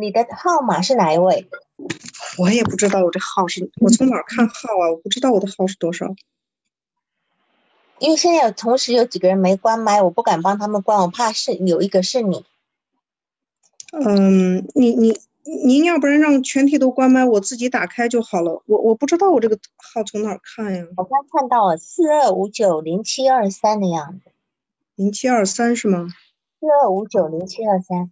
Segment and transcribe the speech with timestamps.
[0.00, 1.48] 你的号码是哪一位？
[2.38, 4.90] 我也不知道我这号是，我从哪儿看号啊？
[4.90, 6.14] 我不知道我的号是多少。
[7.98, 12.44] 因为现在有同时有几个人没关麦，我不敢帮他们关，我怕是有一个是你。
[13.92, 18.62] 嗯，你你您要不然让全体都关麦，我自己打开就好了。
[18.66, 20.86] 我我不知道我这个号从哪儿看呀？
[20.96, 24.30] 我刚看到了四二五九零七二三的样子。
[24.94, 26.08] 零七二三是吗？
[26.58, 28.10] 四二五九零七二三。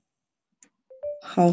[1.22, 1.52] 好。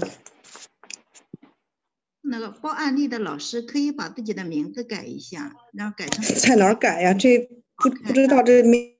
[2.27, 7.13] 那个报案例的老师可以把自己的名字改一下，然后改成在哪儿改呀？
[7.13, 7.37] 这
[7.75, 8.95] 不不知道这名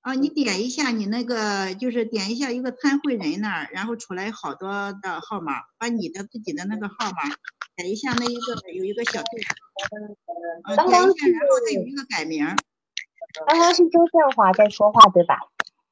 [0.00, 7.28] 啊，你点一下你那个，就是点一下一个参会人那儿，然后出来好多的号码，把你的自己的那个号码
[7.76, 9.42] 改一下，那一个有一个小对，
[10.64, 12.46] 啊，点一下，然后再有一个改名。
[13.46, 15.38] 刚刚是周建华在说话对吧？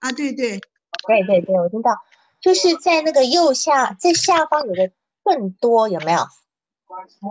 [0.00, 0.60] 啊，对对，
[1.06, 1.92] 对对对，我听到，
[2.40, 4.90] 就是在那个右下，在下方有个
[5.22, 6.20] 更多，有没有？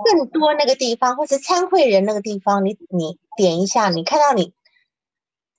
[0.06, 4.54] 更多那个地方，或是参会人那个地方，你你点一下，你看到你，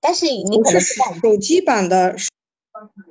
[0.01, 2.17] 但是你可能是手机版的，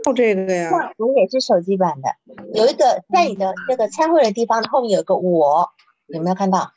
[0.05, 2.09] 哦，这个呀，我也是手机版的，
[2.53, 5.69] 有一个在你的这个参会的地方后面有个我，
[6.07, 6.73] 有没有看到？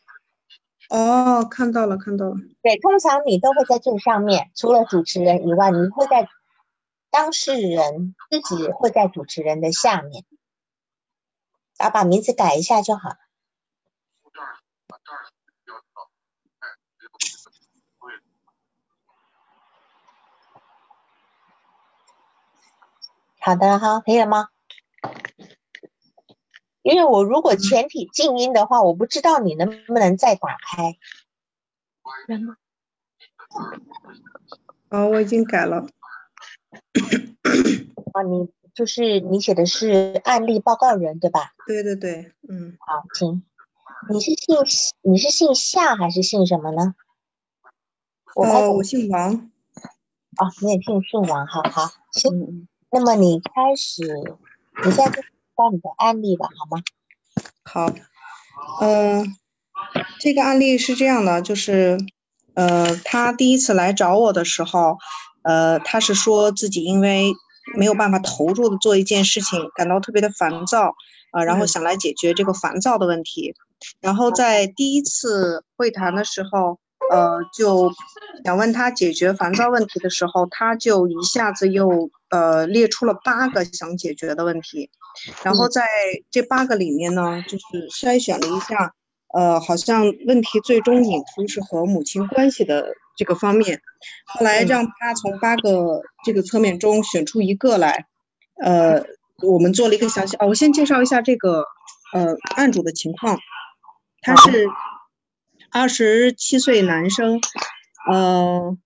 [0.90, 2.34] 哦，看到了，看到了。
[2.62, 6.28] 对，通常你都会在最上面，除了主持人以外，你会在
[7.10, 10.24] 当事人自己会在主持人的下面，
[11.78, 13.14] 然后把名字改一下就好。
[23.44, 24.48] 好的哈，可以了吗？
[26.82, 30.96] 因为我如果全体静音的话，我不知道你能不能再打开。
[34.90, 35.86] 哦，我已经改了。
[38.12, 41.52] 啊，你就是你写的是案例报告人对吧？
[41.66, 42.76] 对对对，嗯。
[42.80, 43.42] 好，行。
[44.08, 44.56] 你是姓
[45.02, 46.94] 你是姓夏还是姓什么呢？
[48.34, 49.34] 哦，我姓王。
[49.34, 52.68] 哦，你也姓姓王，好好行。
[52.94, 54.02] 那么你开始，
[54.84, 55.22] 你现在就
[55.54, 56.82] 报你的案例吧，好吗？
[57.64, 57.90] 好，
[58.82, 59.34] 嗯，
[60.20, 61.96] 这个案例是这样的，就是，
[62.52, 64.98] 呃，他第一次来找我的时候，
[65.42, 67.32] 呃，他是说自己因为
[67.78, 70.94] 没有办法投入的做一件事情，感到特别的烦躁，
[71.30, 73.54] 啊，然后想来解决这个烦躁的问题，
[74.02, 76.78] 然后在第一次会谈的时候。
[77.12, 77.92] 呃，就
[78.42, 84.88] 想问他解决烦躁问题的时候，他就一下子又呃列出了八个想解决的问题，
[85.42, 85.82] 然后在
[86.30, 88.94] 这八个里面呢，就是筛选了一下，
[89.34, 93.82] 呃，好像问题最终引出是和母亲关系的这个方面，
[94.24, 98.06] 后来让他从八个这个侧面中选出一个来，
[98.64, 99.04] 呃，
[99.42, 101.66] 我们做了一个详细，哦，我先介绍一下这个
[102.14, 103.38] 呃案主的情况，
[104.22, 104.66] 他是。
[105.72, 107.40] 二十七岁男生，
[108.10, 108.76] 呃，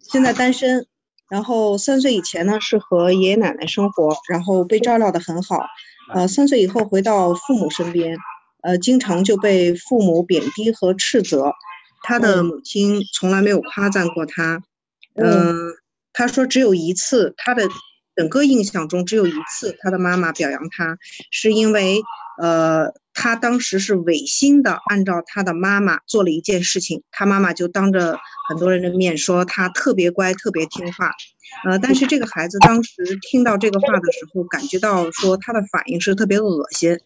[0.00, 0.88] 现在单身，
[1.30, 5.64] 然后三岁以前呢是和爷爷奶奶生活，然后被照料的很好，
[6.12, 8.18] 呃，三岁以后回到父母身边，
[8.62, 11.52] 呃，经常就被父母贬低和斥责，
[12.02, 14.60] 他的母亲从来没有夸赞过他，
[15.14, 15.54] 嗯，
[16.12, 17.68] 他说只有一次，他的
[18.16, 20.98] 整个印象中只有一次他的妈妈表扬他，
[21.30, 22.02] 是因为。
[22.40, 28.16] 呃，他当时是违心的，按照他的妈妈做了一件事情，他妈妈就当着
[28.48, 31.10] 很多人的面说他特别乖，特别听话。
[31.68, 36.98] 呃，但是这个孩子当时听到这个话的时候，感觉到说他的反应是特别恶心，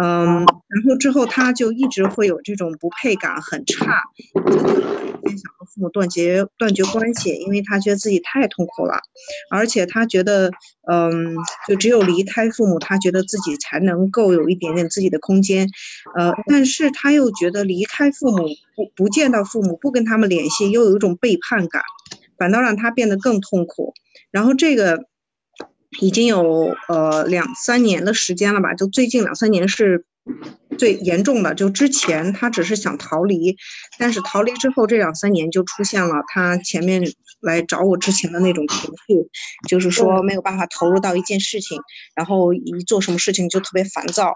[0.00, 9.00] 嗯，然后之后他就一直会有这种不配感很差，想和父母断绝断绝关系，因为他觉得自己太痛苦了，
[9.50, 10.50] 而且他觉得，
[10.90, 11.36] 嗯，
[11.68, 15.68] 就只有离开父母，他觉得自己才能够有一点点自己的空间，
[16.16, 21.82] 呃，但是他又觉得离开父母不不见到父母不跟他们联系，又有一种背叛感。
[22.40, 23.92] 反倒让他变得更痛苦，
[24.30, 25.04] 然后这个
[26.00, 30.06] 已经有呃两三年的时间了吧，就最近两三年是
[30.78, 31.54] 最严重的。
[31.54, 33.58] 就之前他只是想逃离，
[33.98, 37.02] 但是逃离之后这两三年就出现了他前面
[37.40, 39.28] 来找我之前的那种情绪，
[39.68, 41.78] 就是说没有办法投入到一件事情，
[42.14, 44.32] 然后一做什么事情就特别烦躁。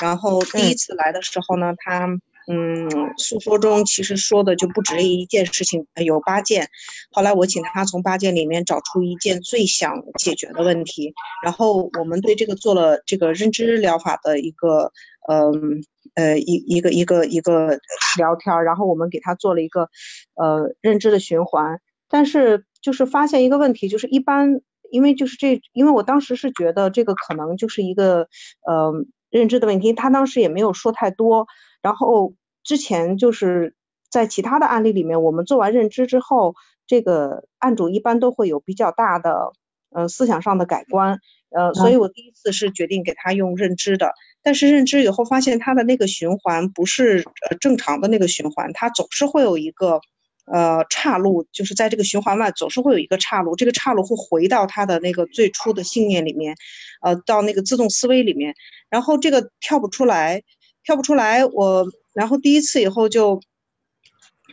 [0.00, 2.08] 然后第一次来的时候呢，他。
[2.50, 6.66] 嗯，诉说中其实说的就不止这一件事情，有八件。
[7.10, 11.12] 后来我请他从八件里面找出一件最想解决的问题，
[11.44, 14.92] 然后我们对这个做了这个认知疗法的一个，
[15.28, 15.84] 嗯
[16.14, 17.78] 呃一一个一个一个
[18.16, 19.90] 聊天，然后我们给他做了一个
[20.34, 21.80] 呃认知的循环。
[22.08, 28.26] 但是就是发现一个问题，就是一般因为就是这，因为我当时是觉得这个可能就是一个，
[28.66, 28.94] 呃
[29.28, 31.46] 认知的问题，他当时也没有说太多。
[31.88, 33.74] 然后之前就是
[34.10, 36.54] 在其他的案例里面，我们做完认知之后，
[36.86, 39.52] 这个案主一般都会有比较大的
[39.90, 41.18] 呃思想上的改观。
[41.48, 44.12] 呃，所以我第一次是决定给他用认知的，
[44.42, 49.98] 但是认知以后发现他的那个循环不是呃正常的那个循环，他总是会有一个
[50.44, 56.54] 呃岔路，就是在这个循环外总是会有一个岔路，这个岔路会回到他的那个最初的信念里面，
[57.00, 58.54] 呃，到那个自动思维里面，
[58.90, 60.42] 然后这个跳不出来，
[60.88, 63.38] 跳不出来，我然后第一次以后就，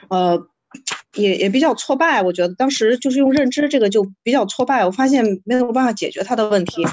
[0.10, 0.46] 呃。
[1.14, 6.86] 也也比较挫败，我觉得当时就是用认知这个就比较挫败，我发现没有办法解决他的问题。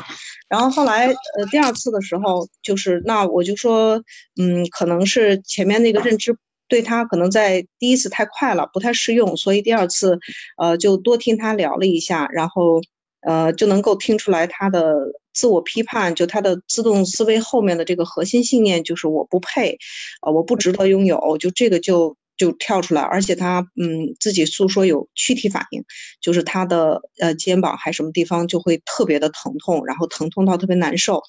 [0.49, 4.00] 然后后来呃第二次的时候，就是那我就说，
[4.41, 6.37] 嗯，可能是前面那个认知
[6.69, 10.17] 对他可能在第一次太快了，不太适用，所以第二次
[10.59, 12.81] 呃就多听他聊了一下，然后
[13.27, 14.94] 呃就能够听出来他的
[15.32, 19.79] 自我批判，就他的自动思维后面的这个核心信念就是我不配，
[20.23, 22.17] 呃我不值得拥有，就这个就。
[22.38, 25.84] 就跳出来，而且他嗯自己诉说有躯体反应，
[26.20, 31.23] 就是他的呃肩膀还什么地方就会特别的疼痛，然后疼痛到特别难受。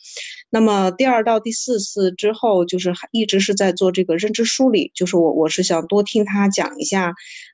[0.50, 7.14] 那么第二到第四次之后，就是一直是在做这个认知梳理，就是我我是想多听他讲一下，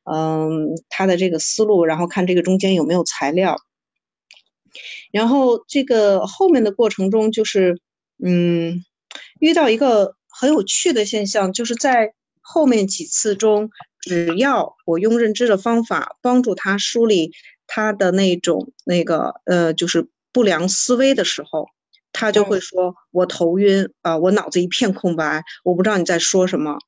[0.09, 3.57] 嗯他的这个思路，然后看这个中间有没有材料。
[5.11, 7.79] 然后这个后面的过程中，就是
[8.23, 8.83] 嗯
[9.39, 12.13] 遇到一个很有趣的现象，就是在。
[12.51, 13.69] 后面几次中，
[14.01, 17.31] 只要我用认知的方法帮助他梳理
[17.67, 21.67] 他的那种那个呃，就是不良思维的时候，
[22.11, 26.79] 他就会说：“我头晕啊，我脑子一片空白，我不知道你在说什么。”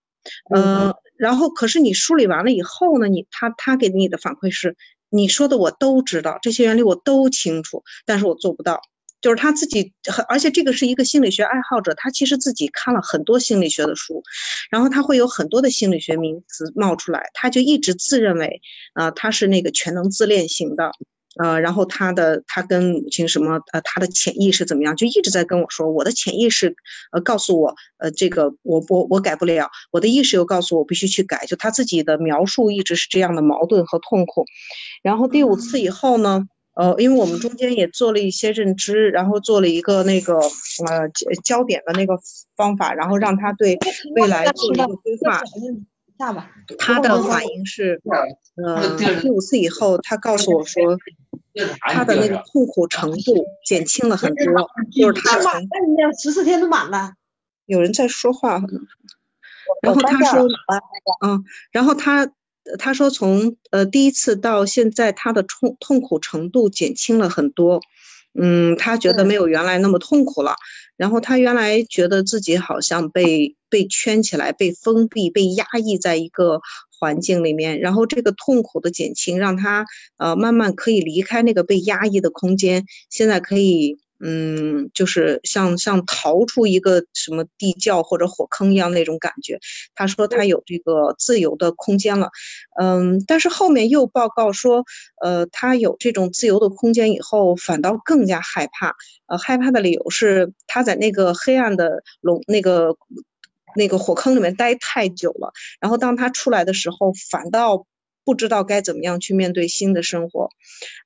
[0.50, 4.76] 嗯，然后可是你梳理完了以后呢，你他他给你的反馈是：
[5.12, 8.82] 你说的我都知道，这些原理我都清楚，但是我做不到。
[9.22, 9.94] 就是他自己，
[10.28, 14.24] 而且这个是一个心理学爱好者，他其实自己看了很多心理学的书，
[14.72, 18.62] 然后他会有很多的心理学名词冒出来，他就一直自认为，
[18.94, 20.92] 啊，他是那个全能自恋型的，
[21.38, 26.76] 呃，然后他的他跟母亲什么，呃，他的潜意识怎么样，就一直在跟我说，我的潜意识，
[27.12, 34.46] 呃，告诉我，呃，这个我我我改不了，我的意识又告诉我必须去改，就他自己的描述一直是这样的矛盾和痛苦，
[35.04, 36.48] 然后第五次以后呢？
[36.74, 41.10] 呃，因为我们中间也做了一些认知，然后做了一个那个呃
[41.44, 42.18] 焦点的那个
[42.56, 43.78] 方法，然后让他对
[44.16, 45.42] 未来做一个规划。
[46.78, 48.02] 他的反应是，
[48.66, 50.98] 呃，第五次以后，他告诉我说，
[51.82, 54.46] 他的那个痛苦程度减轻了很多，
[54.92, 55.52] 就是他从
[56.22, 57.14] 十四天都满了。
[57.66, 58.62] 有人在说话，
[59.82, 60.48] 然后他说，
[61.26, 62.32] 嗯，然后他。
[62.78, 67.82] 他说，从呃第一次到现在，他的痛痛苦程度减轻了很多，
[68.40, 70.56] 嗯，他觉得没有原来那么痛苦了。
[71.02, 76.62] 然后他原来觉得自己好像被被圈起来、被封闭、被压抑在一个
[77.00, 77.80] 环境里面。
[77.80, 79.84] 然后这个痛苦的减轻，让他
[80.18, 83.98] 呃慢慢可以离开那个被压抑的空间，现在可以。
[84.24, 89.60] 嗯，就是像像逃出一个什么地窖或者火坑一样那种感觉。
[89.96, 92.30] 他说他有这个自由的空间了，
[92.80, 94.84] 嗯，但是后面又报告说，
[95.22, 98.96] 呃，他有这种自由的空间以后，反倒更加害怕。
[99.28, 102.96] 呃，害怕的理由是他在那个黑暗的笼那个
[103.76, 107.86] 那个火坑里面待太久了，然后当他出来的时候，反倒
[108.26, 110.50] 不知道该怎么样去面对新的生活，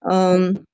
[0.10, 0.65] 嗯。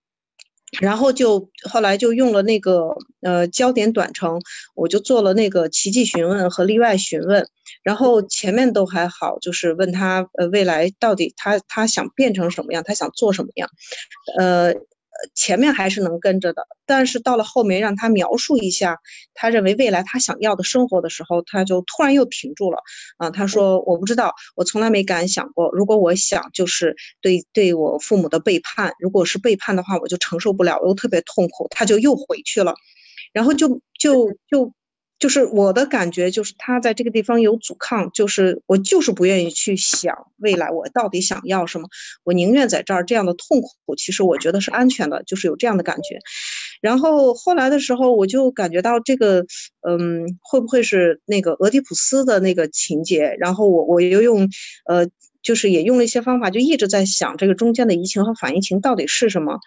[0.79, 4.39] 然后就后来就用了那个呃焦点短程，
[4.75, 7.45] 我就做了那个奇迹询问和例外询问，
[7.83, 13.69] 然后前面都还好，就是问他呃未来到底他他想变成什么样，他想做什么样，
[14.37, 14.73] 呃。
[15.35, 18.97] 前面还是能跟着的，但是到了后面让他描述一下
[19.33, 22.79] 他认为未来他想要的生活的时候，他就突然又停住了。
[23.17, 32.73] 啊，他说我不知道，我从来没敢想过，如果我想就是对对我父母的背叛，如果是背叛的话，我就承受不了，我又特别痛苦，他就又回去了，
[33.33, 34.73] 然后就就就。
[35.21, 41.87] 就是我的感觉，就是他在这个地方有阻抗，就是我就是不愿意去想未来我到底想要什么，
[42.23, 46.17] 我宁愿在这儿这样的痛苦，其实我觉得是安全的，就是有这样的感觉。
[46.81, 49.45] 然后后来的时候，我就感觉到这个，
[49.87, 53.35] 嗯，会不会是那个俄狄浦斯的那个情节？
[53.39, 54.49] 然后我我又用，
[54.85, 55.07] 呃。
[55.43, 59.59] 就是也用了一些方法，就一直在想这个中间的移情和反移情到底是什么，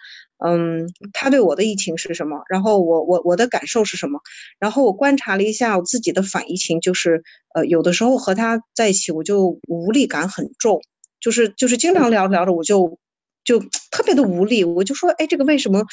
[0.45, 4.19] 嗯，他对我的移情是什么，然后我我我的感受是什么，
[4.59, 10.81] 然后我观察了一下我自己的反移情，就是呃有的时候和他在一起我就无力感很重，
[11.19, 12.97] 就是就是经常聊着聊着我就
[13.45, 13.59] 就
[13.91, 15.85] 特别的无力，我就说，哎，这个为什么？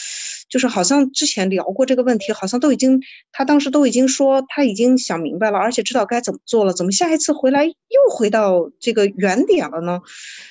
[0.49, 7.75] 就是好像之前聊过这个问题，好像都已经，他当时都已经说他已经想明白了，而且知道该怎么做了，怎么下一次回来又
[8.11, 10.01] 回到这个原点了呢？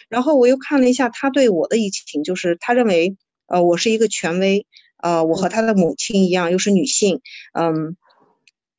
[0.07, 3.17] 然后我又看了一下他对我的疫情，就是他认为，
[3.47, 4.65] 呃，我是一个权威，
[5.01, 7.19] 呃，我和他的母亲一样，又是女性，
[7.59, 7.97] 嗯。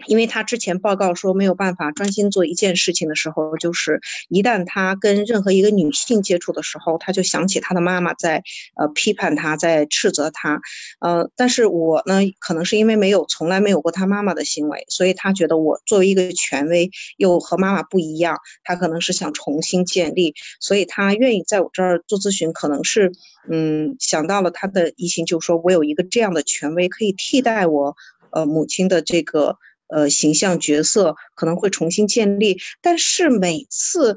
[0.06, 8.42] 因为他之前报告说没有办法专心做一件事情的时候，就是一旦他跟任何一个女性接触的时候，他就想起他的妈妈在
[8.76, 10.60] 呃批判他，在斥责他，
[11.00, 23.12] 呃，但是我呢，可能是因为没有从来没有过他妈妈的行为，所以他觉得我作为一个权威又和妈妈不一样，他可能是想重新建立，所以他愿意在我这儿做咨询，可能是
[23.50, 27.96] 嗯想到了他的疑心，就说我有一个这样的权威可以替代我
[28.30, 29.58] 呃母亲的这个。
[29.92, 34.16] 呃，形象角色可能会重新建立，但是每次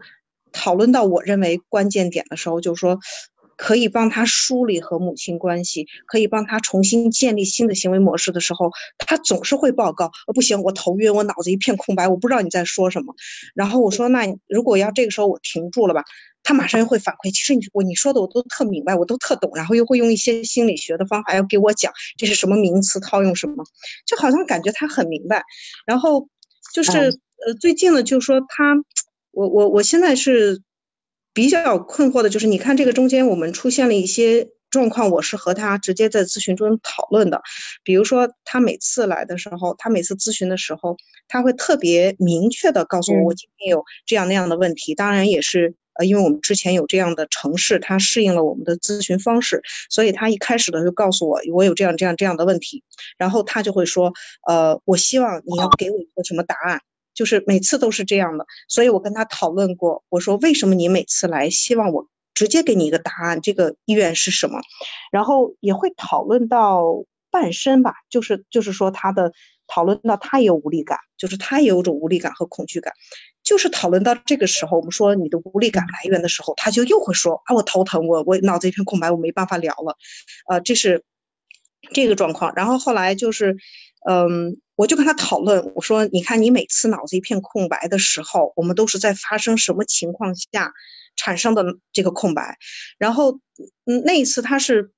[0.51, 2.97] 讨论到我认为关键点的时候，就是说
[3.57, 13.15] 可以帮他梳理和母亲关系，可以帮他重新建立新的行为模式的时候，他总是会报告，呃，不行，我头晕，我脑子一片空白，我不知道你在说什么。
[13.53, 16.03] 然后我说，那如果要这个时候我停住了吧？
[16.45, 23.65] 他马上又会反馈，其实你我你说的我都特明白，我都特懂，然后又会用一些心理学的方法要给我讲这是什么名词套用什么，
[24.05, 25.43] 就好像感觉他很明白。
[25.87, 26.29] 然后
[26.71, 26.91] 就是
[27.47, 28.75] 呃最近呢，就说他，
[29.31, 30.61] 我我我现在是
[31.33, 37.41] 比较困惑的，就是你看这个中间我们出现了一些状况，我是和他直接在咨询中讨论的，
[37.83, 40.95] 比如说他每次来的时候，他每次咨询的时候，
[41.27, 45.73] 他会特别明确的告诉我我今天有这样那样的问题，当然也是。
[45.95, 52.83] 呃，因为我们之前有这样的城市，它适应了我们的咨询方式，所以他一开始的就告诉我，我有这样这样这样的问题，
[53.17, 54.13] 然后他就会说，
[54.47, 56.81] 呃，我希望你要给我一个什么答案，
[57.13, 64.59] 就是每次都是这样的，所以我跟他讨论过，我说为什么你每次来希望我直接给你一个答案，这个意愿是什么？
[65.11, 69.31] 然后也会讨论到半身吧，就是就是说他的。
[69.67, 72.93] 讨论到他也有无力感，就是他也有种无力感和恐惧感，
[73.45, 79.95] 就是讨论到这个时候，我们说你的无力感来源的时候，他就又会说啊，我头疼，我我脑子一片空白，我没办法聊了，
[80.49, 81.05] 呃，这是
[81.93, 82.51] 这个状况。
[82.55, 83.55] 然后后来就是，
[84.09, 90.73] 嗯，我就跟他讨论，我说，你看你每次脑子一片空白的时候，我们都是在发生什么情况下
[91.15, 92.57] 产生的这个空白？
[92.97, 93.39] 然后，
[93.85, 94.91] 嗯，那一次他是，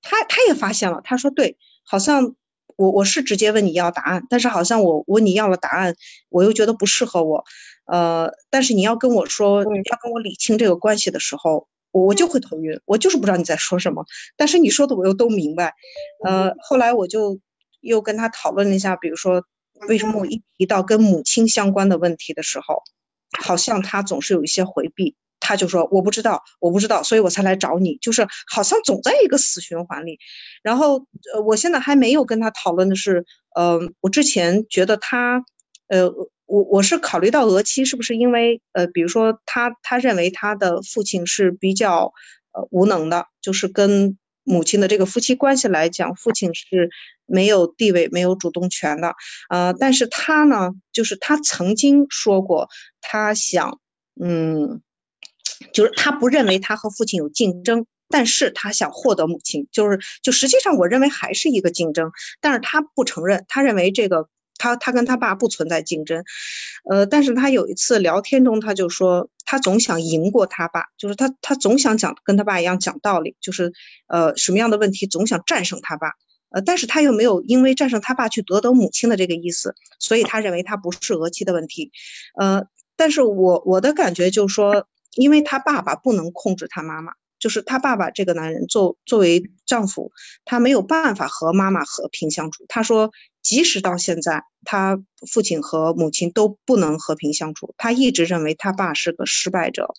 [0.00, 2.34] 他他也发现了，他说对，好像。
[2.76, 5.94] 我我是直接问你要答案，但是好像我问你要了答案，
[6.28, 7.44] 我又觉得不适合我，
[7.86, 14.04] 呃，但是你要跟我说要跟我理清这个关系的时候，我我就会头晕，我就是不知道你在说什么，
[14.36, 15.74] 但是你说的我又都明白，
[16.24, 17.38] 呃，后来我就
[17.80, 19.44] 又跟他讨论了一下，比如说
[19.88, 22.82] 为什么我一提到跟母亲相关的问题的时候，
[23.42, 25.16] 好像他总是有一些回避。
[25.46, 30.18] 他就说我不知道，我不知道，所以我才来找你，就是好像总在一个死循环里。
[30.62, 35.44] 然后，呃，我现在还没有跟他讨论的是，呃，我之前觉得他，
[35.88, 36.10] 呃，
[36.54, 42.12] 我我是考虑到俄妻是不是因为，呃，比如说他他认为他的父亲是比较，
[42.52, 46.90] 呃，无能的，就是跟母亲的这个夫妻关系来讲，父亲是
[47.26, 49.14] 没有地位、没有主动权的，
[49.48, 52.68] 呃，但是他呢，就是他曾经说过，
[53.00, 53.80] 他想，
[54.20, 54.80] 嗯。
[55.72, 64.28] 就是他不认为他和父亲有竞争，但是他想获得母亲，就是就实际上我认为还是一个竞争，但是他不承认，他认为这个
[64.64, 66.24] 他他跟他爸不存在竞争，
[66.90, 73.72] 呃，但是他有一次聊天中他就说他总想赢过他爸，就是他他总想讲跟他爸一样讲道理，就是
[74.08, 76.12] 呃什么样的问题总想战胜他爸，
[76.48, 81.90] 呃，但是他又没有因为战胜他爸去夺得母亲的这个意思，所以他认为他不是俄妻的问题，
[82.40, 82.62] 呃，
[82.96, 84.86] 但是我我的感觉就是说。
[85.16, 87.12] 因为他爸爸不能控制他妈妈，
[87.44, 90.10] 就是他爸爸这个男人作作为丈夫，
[90.46, 92.64] 他没有办法和妈妈和平相处。
[92.68, 93.10] 他说，
[93.42, 94.98] 即使到现在，他
[95.30, 97.74] 父亲和母亲都不能和平相处。
[97.76, 99.92] 他一直认为他爸是个失败者，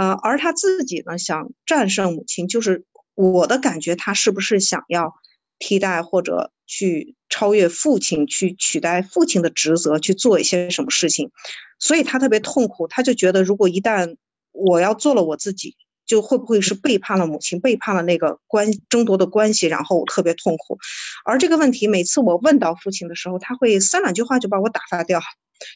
[0.00, 5.12] 呃，而他自己呢，想战胜母亲，就是我的感觉，他是不是想要
[5.58, 11.30] 替代或者去超越父亲，去取代父亲的职责，去做一些什么事情？
[11.78, 14.16] 所以他特别痛苦，他就觉得如果一旦
[14.52, 15.76] 我要做了我自己，
[16.06, 20.78] 就会不会是背叛了母亲，背叛了那个关争夺的关系，然后我特别痛苦。
[21.24, 25.20] 而这个问题，每次我问到父亲的时候，他会三两句话就把我打发掉。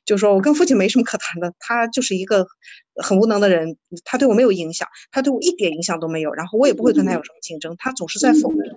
[0.05, 2.49] 就说我跟父亲没什么可谈的，他就是一个
[2.97, 8.77] 很无能的人，他对我没有影响，他对我一点影响都没有，然后我也不会跟他有什么竞争，他总是在否认，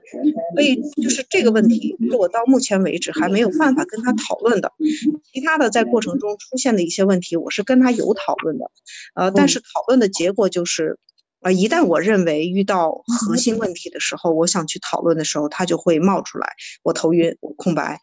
[0.53, 4.71] 所以就是这个问题是我到目前为止还没有办法跟他讨论的。
[5.33, 8.69] 其他的在过程中出现的一些问题，我是跟他有讨论的，
[9.15, 10.99] 呃，但是讨论的结果就是，
[11.41, 16.53] 呃，呃，一旦我认为遇到核心问题的时候，我想去讨论的时候，它就会冒出来，
[16.83, 17.99] 我头晕，我空白。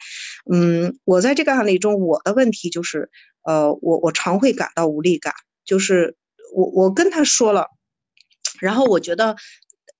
[0.50, 3.10] 嗯，我在这个案例中，我的问题就是，
[3.44, 6.16] 呃，我我常会感到无力感，就是
[6.54, 7.66] 我我跟他说了，
[8.60, 9.36] 然后我觉得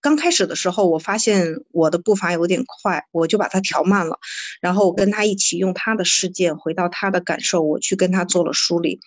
[0.00, 4.19] 刚开始的时候，我发现我的步伐有点快，我就把它调慢了，
[4.62, 9.00] 然后跟他一起用他的事件回到他的感受，我去跟他做了梳理。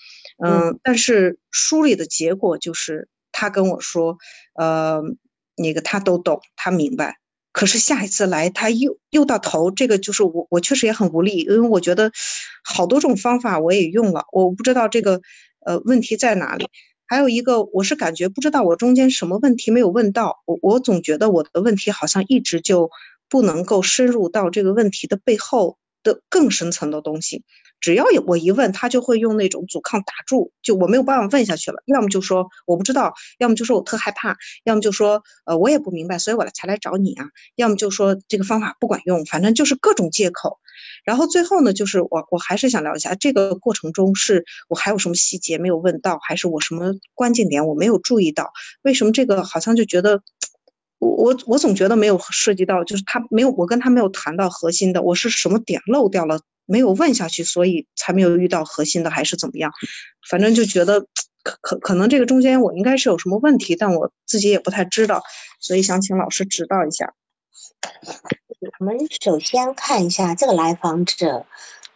[0.44, 3.08] 嗯，但是梳理的结果就是。
[3.40, 4.18] 他跟我说，
[4.56, 5.02] 呃，
[5.56, 7.16] 那个他都懂，他明白。
[7.54, 12.12] 可是下一次来，他又又到头，这个就是我，我确实也很无力，因为我觉得
[12.66, 15.22] 好多种方法我也用了，我不知道这个
[15.66, 16.68] 呃问题在哪里。
[17.08, 22.92] 还有一个，我是感觉不知道我中间什么问题没有问到，我我总觉得我的问题好像一直就
[23.30, 27.44] 不能够深入到这个问题的背后的更深层的东西。
[27.82, 31.82] 只要有我一问，他就会用那种阻抗打住，就我没有办法问下去了。
[31.86, 37.28] 要么就说我不知道，要么就说我特害怕，要么就说呃我也不明白，所以我才来找你啊。
[37.56, 40.60] 要么就说这个方法不管用，反正就是各种借口。
[41.06, 48.52] 然后最后呢，就是我我还是想聊一下这个过程中是我还有什么细节没有问到，还是我什么关键点我没有注意到？
[48.82, 50.22] 为什么这个好像就觉得
[51.00, 56.42] 我我我总觉得没有涉及到，就是他没有我跟他没有谈到核心的，我是什么点漏掉了？
[56.66, 59.72] 没有问下去，所以才没有遇到核心的，还是怎么样？
[60.30, 61.08] 反正就觉得
[61.42, 65.24] 可可可能这个中间我应该是有什么问题，但我自己也不太知道，
[65.60, 67.14] 所以想请老师指导一下。
[68.80, 71.46] 我们首先看一下这个来访者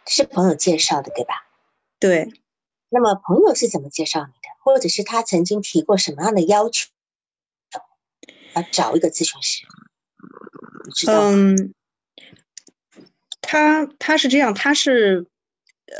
[0.06, 1.34] 是朋友介绍的，对吧？
[2.00, 2.32] 对。
[2.88, 4.48] 那么朋友是怎么介绍你的？
[4.64, 6.88] 或者是他曾经提过什么样的要求？
[8.54, 9.66] 要找一个咨询师？
[11.08, 11.74] 嗯。
[13.46, 15.26] 他他是这样，他是，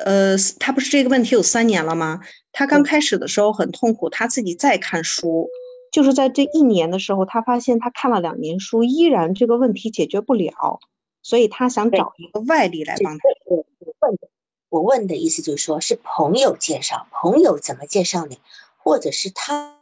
[0.07, 2.21] 呃，他不是这个问题有三年了吗？
[2.53, 5.51] 他刚开始的时候很痛苦，他自己在看书，
[5.93, 10.81] 就是在这一年的时候，他发现他看了两年书，依然这个问题解决不了，
[11.23, 13.25] 所以他想找一个外力来帮他。
[13.45, 13.67] 我
[14.01, 14.29] 问的，
[14.71, 18.39] 我问的意思就是说，是朋友介绍，朋友怎么介绍你，
[18.79, 19.77] 或者是他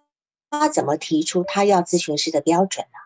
[0.53, 2.99] 他怎么提出他要咨询师的标准呢？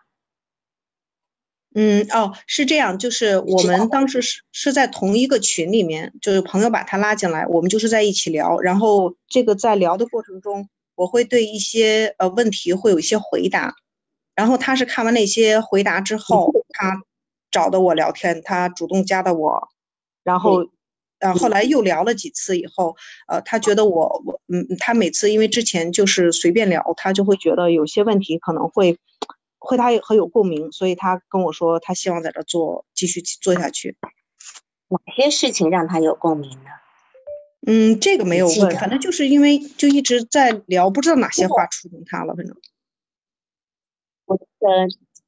[1.79, 8.59] 嗯哦，是这样，就是我们当时是是在同一个群里面，就是朋友把他拉进来，我们就是在一起聊。
[8.59, 13.75] 然后这个在聊的过程中，我会对一些呃问题会有一些回答。
[14.35, 17.01] 然后他是看完那些回答之后，他
[17.49, 19.69] 找的我聊天，他主动加的我。
[20.23, 20.67] 然后，
[21.19, 22.95] 呃，后来又聊了几次以后，
[23.27, 28.97] 呃，他觉得我我嗯，他每次因为之前就是随便聊，他就会觉得有些问题可能会。
[29.59, 33.97] 会他很有共鸣，所以他跟我说，他希望在这做，继续做下去。
[34.87, 36.69] 哪些事情让他有共鸣呢？
[37.65, 42.35] 嗯，这个没有问，反正就是因为就一直在聊，不知道哪些话触动他了。
[42.35, 42.55] 反正，
[44.25, 44.87] 我呃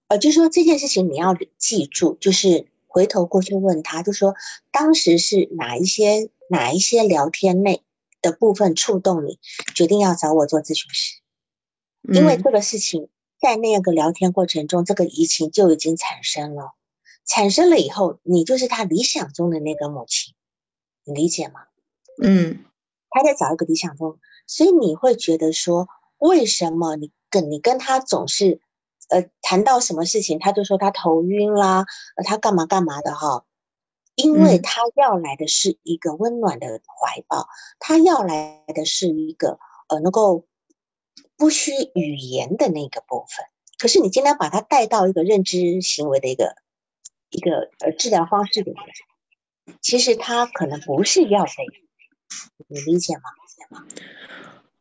[0.10, 4.36] 呃，就说这件事情你要记住，就是回头过去问他，就说
[4.72, 7.82] 当时是哪一些哪一些聊天内
[8.22, 9.40] 的部分触动你，
[9.76, 11.22] 决定要找我做咨询师，
[12.14, 13.10] 因为这个事情。
[13.42, 16.74] 在那个聊天过程中，这个移情就已经产生了。
[17.26, 20.36] 产生了以后，你就是他理想中的那个母亲，
[21.06, 21.62] 你理解吗？
[22.22, 22.66] 嗯，
[23.10, 28.60] 他在找一个理想中，所以你会觉得说，为什么你跟你跟他总是，
[29.08, 31.86] 呃，谈到什么事情，他就说他头晕啦，
[32.18, 33.46] 呃，他干嘛干嘛的哈？
[34.24, 37.48] 因为他要来的是一个温暖的怀抱，
[37.80, 40.46] 他要来的是一个呃，能够。
[41.36, 43.46] 不需语言的那个部分，
[43.78, 46.54] 可是你今天把它带到一个认知行为的一个
[47.30, 51.52] 一个呃治疗方式里面，其实他可能不是要的，
[52.68, 53.22] 你理解吗？
[53.40, 53.88] 理解吗？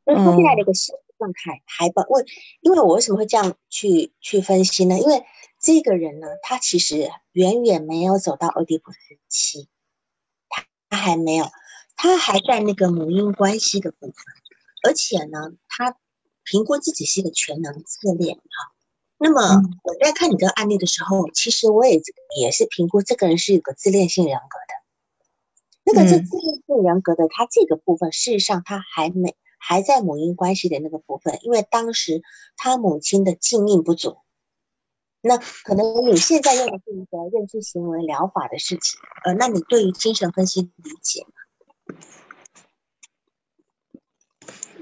[0.05, 2.25] 所以他现在的一个心理状态还不为，
[2.61, 4.99] 因为我为什么会这样去去分析呢？
[4.99, 5.25] 因为
[5.59, 9.69] 这个人呢，他其实远远没有走到俄狄浦斯期，
[10.49, 11.47] 他他还没有，
[11.97, 14.15] 他还在那个母婴关系的部分，
[14.85, 15.97] 而且呢，他。
[16.51, 18.73] 评估自己是一个全能自恋哈，
[19.19, 22.01] 那么我在看你这个案例的时候，其实我也
[22.41, 24.73] 也是评估这个人是有个自恋性人格的。
[25.85, 32.23] 那个是自恋性人格的，他这个部分事实上他还没还在母婴关系的那个部分，因为当时
[32.57, 34.17] 他母亲的禁令不足。
[35.21, 41.33] 那可能你现在用的是一个认知行为疗法的事情，呃，那你对于精神分析理解吗？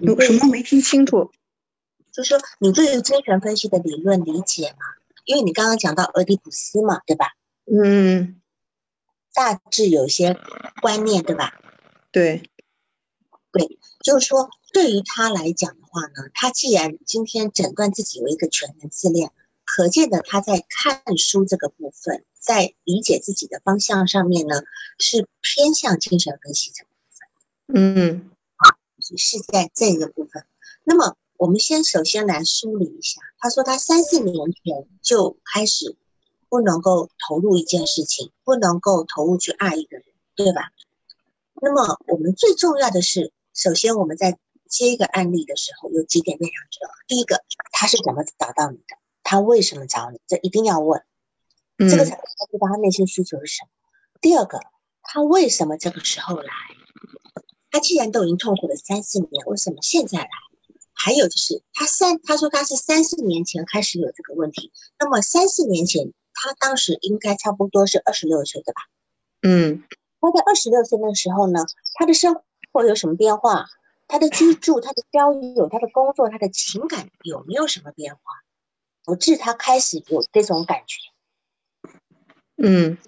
[0.00, 1.30] 有什么没听清楚？
[2.12, 4.78] 就是说，你对于精神分析的理论理解吗？
[5.24, 7.34] 因为你刚刚讲到俄狄浦斯嘛，对吧？
[7.64, 8.40] 嗯，
[9.34, 10.38] 大致有一些
[10.82, 11.58] 观念，对吧？
[12.12, 12.50] 对，
[13.52, 19.32] 对，就是说对于他来讲的话呢，他既然今天诊断自己为一个全能自恋，
[19.66, 24.62] 可见的他在看书这个部分，在理解自己的方向上面呢，
[24.98, 27.74] 是偏向精神分析这个部分。
[27.74, 28.30] 嗯，
[29.18, 30.46] 是在这个部分。
[30.84, 35.96] 那么我们先首先来梳理一下，他说他三四年前就开始
[36.48, 40.70] 不能够投入一件事情，不能够投入去爱一个人，对吧？
[41.60, 46.90] 那么我们最重要的是，首先我们在接一个案例的时候，有几点非常重要。
[47.08, 48.96] 第一个，他是怎么找到你的？
[49.28, 50.20] 他为什么找你？
[50.28, 51.02] 这一定要问，
[51.78, 53.70] 这个才能知道他内心需求是什么。
[54.20, 54.60] 第二个，
[55.02, 56.52] 他为什么这个时候来？
[57.72, 60.28] 他既然都已经痛苦了三四年，为什么现在来？
[60.94, 68.82] 还有就是，他三他说他是三四年前开始有这个问题，那么三四年前他当时应该差不多是二十六岁，对吧？
[69.42, 69.82] 嗯。
[70.20, 72.40] 他在二十六岁那时候呢，他的生
[72.72, 73.66] 活有什么变化？
[74.06, 78.20] 他的居住、他的交友、他的工作、他的情感有没有什么变化，
[79.06, 80.98] 导致他开始有这种感觉？
[82.56, 82.98] 嗯，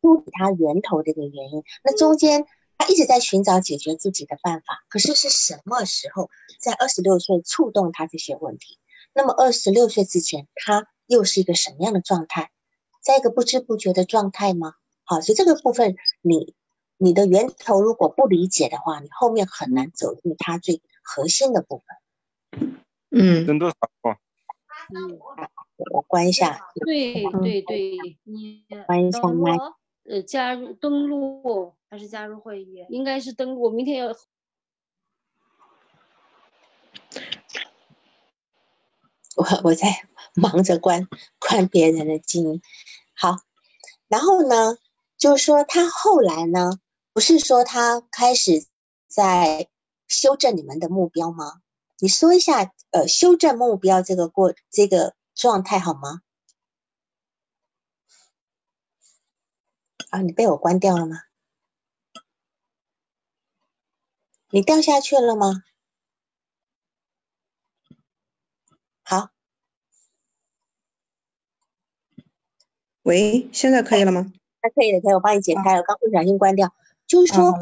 [0.00, 1.64] 梳理他源头的一个原因。
[1.82, 2.46] 那中间
[2.78, 8.78] 他一直在寻找解决自己的办法，可是是什么时候在二十六岁触动他这些问题？
[9.12, 12.52] 那么二十六岁之前，他又是一个什么样的状态？
[13.02, 14.74] 在一个不知不觉的状态吗？
[15.04, 16.54] 好，所以这个部分，你
[16.98, 21.82] 你的源头如果不理解的话，你后面很难走入它最核心的部
[22.52, 22.76] 分。
[23.10, 24.16] 嗯，人多少嗯，
[25.92, 26.68] 我关一下。
[26.84, 29.56] 对对对，你关一下麦。
[30.04, 32.84] 呃，加入登录还是加入会议？
[32.88, 33.62] 应该是登录。
[33.62, 34.14] 我明天要。
[39.36, 39.88] 我我在
[40.34, 42.62] 忙着关关别人的经营。
[43.14, 43.36] 好，
[44.08, 44.76] 然后呢？
[45.18, 46.78] 就是说，他后来呢，
[47.14, 48.66] 不是说他开始
[49.08, 49.66] 在
[50.08, 51.62] 修正你们的目标吗？
[51.98, 56.20] 你说一下，呃，修正目标这个过这个状态好吗？
[60.10, 61.22] 啊，你被我关掉了吗？
[64.50, 65.64] 你掉下去了吗？
[69.02, 69.30] 好，
[73.02, 74.32] 喂，现在可以了吗？
[74.60, 76.74] 还可以的，可以，我帮你解开了，刚不小心关掉。
[77.06, 77.52] 就是说，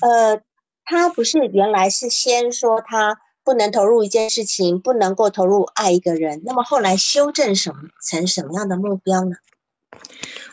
[0.00, 0.42] 呃，
[0.84, 9.36] 他不是原来是先说他不能投入一件事情，不能够投入爱一个人，那么后来修正什么成什么样的目标呢？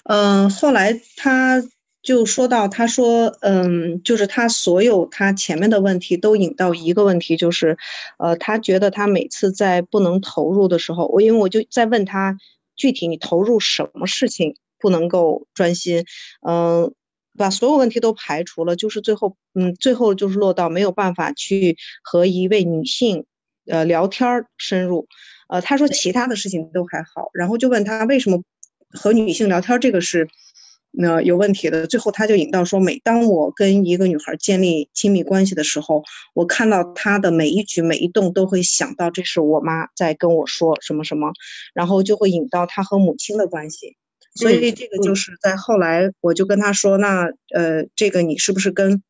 [0.06, 1.62] 嗯，后来他
[2.02, 7.78] 就说到，他说，嗯，就是他所有他前面的问题都引到一个问题，就是，
[8.18, 12.38] 呃，他觉得他每次在不能投入的时候，我因为我就在问他
[12.78, 14.56] 具体你投入什么事情。
[14.78, 16.06] 不能够专心，
[16.48, 16.94] 嗯，
[17.38, 23.26] 把所有问题都排除了，就是最后，嗯，最后就是落到没有办法去和一位女性，
[23.68, 25.08] 呃，聊天深入，
[25.50, 28.42] 呃，他说其他的事情都还好，然后就问他为什么
[28.92, 30.28] 和女性聊天这个是，
[30.92, 41.34] 那有问题的，最后他就引到说，每当我跟一个女孩建立亲密关系的时候，我看到她的每一举每一动都会想到这是我妈在跟我说什么什么，
[41.74, 43.98] 然后就会引到他和母亲的关系。
[44.36, 49.02] 所以这个就是在后来，我就跟他说，那呃，这个你是不是跟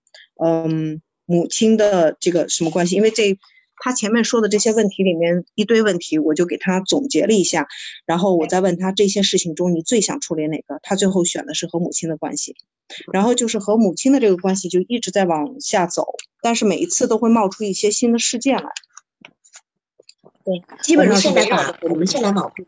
[0.43, 2.95] 嗯母亲的这个什么关系？
[2.95, 3.37] 因为这
[3.77, 7.67] 他前面说的这些问题里面一堆问题，我就给他总结了一下，
[8.05, 10.79] 然后我再问他这些事情中你最想处理哪个？
[10.83, 12.55] 他最后选的是和母亲的关系，
[13.11, 16.05] 然后就是和母亲的这个关系就一直在往下走，
[16.41, 18.69] 但是每一次都会冒出一些新的事件来。
[20.45, 22.65] 对，基本上现在把我们先来锚定。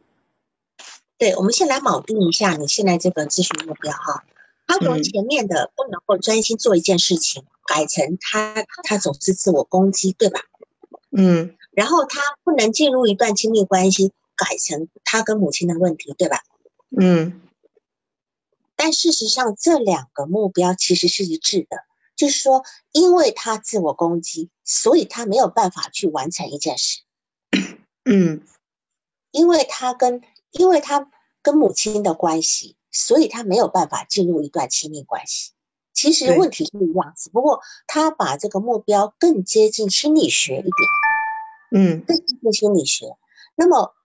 [1.18, 4.24] 对，我们先来锚定一下你现在这个咨询目标哈。
[4.68, 10.42] 他从前面的不能够专心做一件事情，改成他他总是自我攻击，对吧？
[11.12, 11.56] 嗯。
[11.72, 16.44] 然后他不能进入一段亲密关系，改成他跟母亲的问题，对吧？
[17.00, 17.42] 嗯。
[18.76, 21.78] 但事实上，这两个目标其实是一致的，
[22.16, 27.02] 就是说，因为他自我攻击，所以他没有办法去完成一件事。
[28.06, 28.44] 嗯。
[29.32, 31.10] 因为他跟因为他
[31.42, 35.52] 跟母亲的关系，所以他没有办法进入一段亲密关系。
[35.94, 40.74] 其实问题是一样，只不过他把这个目标更接近心理学一点，
[41.72, 43.18] 嗯，更接近心理学。
[43.56, 43.96] 那么，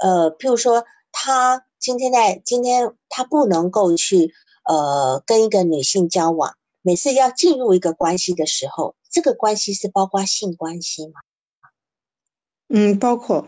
[0.00, 11.20] 呃，譬如说，他今天在今天他不能够去呃跟一个女性交往，每次要进入一个关系的时候，这个关系是包括性关系吗？
[12.68, 13.46] 嗯，包括。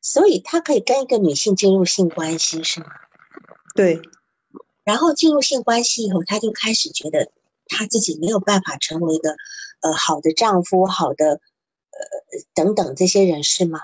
[0.00, 2.86] 所以他可以跟一个女性进入性关系，是吗？
[3.74, 4.00] 对。
[4.84, 7.30] 然后进入性关系以后，他就开始觉得
[7.66, 9.30] 他自己没有办法成为一个
[9.82, 11.40] 呃好的丈夫、好的呃
[12.54, 13.78] 等等这些人是吗？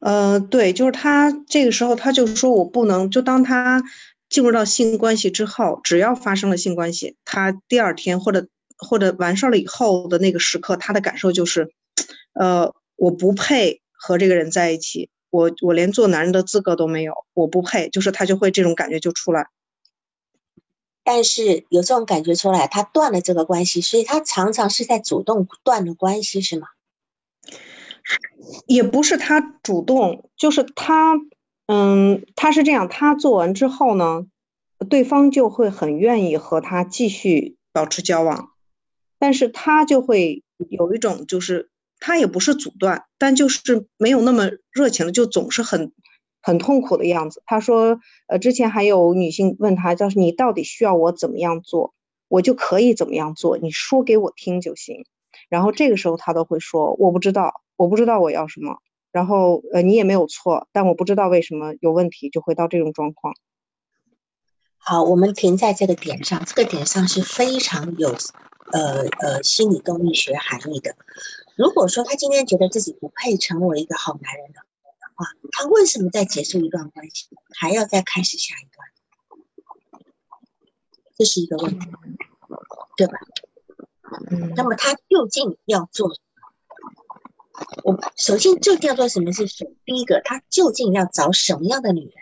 [0.00, 3.82] 呃，对，就是他这个时候，他就说我不能，就当他
[4.28, 8.46] 进入到性关系之后，只要发生了性关系，他第二天或者
[8.78, 11.72] 或者完事儿了以后的那个时刻，他的感受就是，
[12.34, 19.48] 呃，我不配和这个人在一起，我我连做男人的资格都没有，我不配，就是他就会这种感觉就出来。
[21.02, 26.68] 但是有这种感觉出来，他断了这个关系，所以他常常是在主动断了关系，是吗？
[28.66, 31.16] 也不是他主动，就是他，
[31.66, 34.26] 嗯，他是这样，他做完之后呢，
[34.88, 38.50] 对方就会很愿意和他继续保持交往，
[39.18, 41.70] 但是他就会有一种，就是
[42.06, 45.92] 他也不是阻断，但就是没有那么热情了，就总是很
[46.40, 47.42] 很痛苦的样子。
[47.46, 51.94] 他说，呃，之前还有女性问他，就是你到底需要我怎么样做，
[52.28, 55.04] 我就可以怎么样做，你说给我听就行。
[55.48, 57.62] 然后这个时候他都会说，我不知道。
[57.78, 58.78] 我不知道我要什么，
[59.12, 63.34] 然后呃，你也没有错，但我不知道为什么有问题就会到这种状况。
[64.78, 68.16] 好，我们停在这个点上，这个点上是非常有
[68.72, 70.96] 呃呃心理动力学含义的。
[71.56, 74.60] 如果说他今天觉得自己不配成为一个好男人的
[75.14, 80.02] 话，他为什么在结束一段关系还要再开始下一段？
[81.16, 81.86] 这是一个问题，
[82.98, 83.18] 对吧？
[84.30, 84.52] 嗯。
[84.54, 86.14] 那么他究竟要做？
[87.84, 89.76] 我首先究竟要做什么事情？
[89.86, 92.12] 第一个，他究竟要找什么样的女人？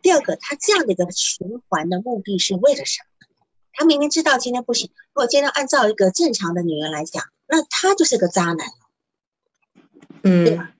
[0.00, 3.26] 第二个，他这样的一个循环的目的是为了什么？
[3.74, 8.58] 他明明知道今天不行，如果今天按照一个正常的女人来讲，那他就是个渣男
[10.22, 10.72] 嗯，对吧？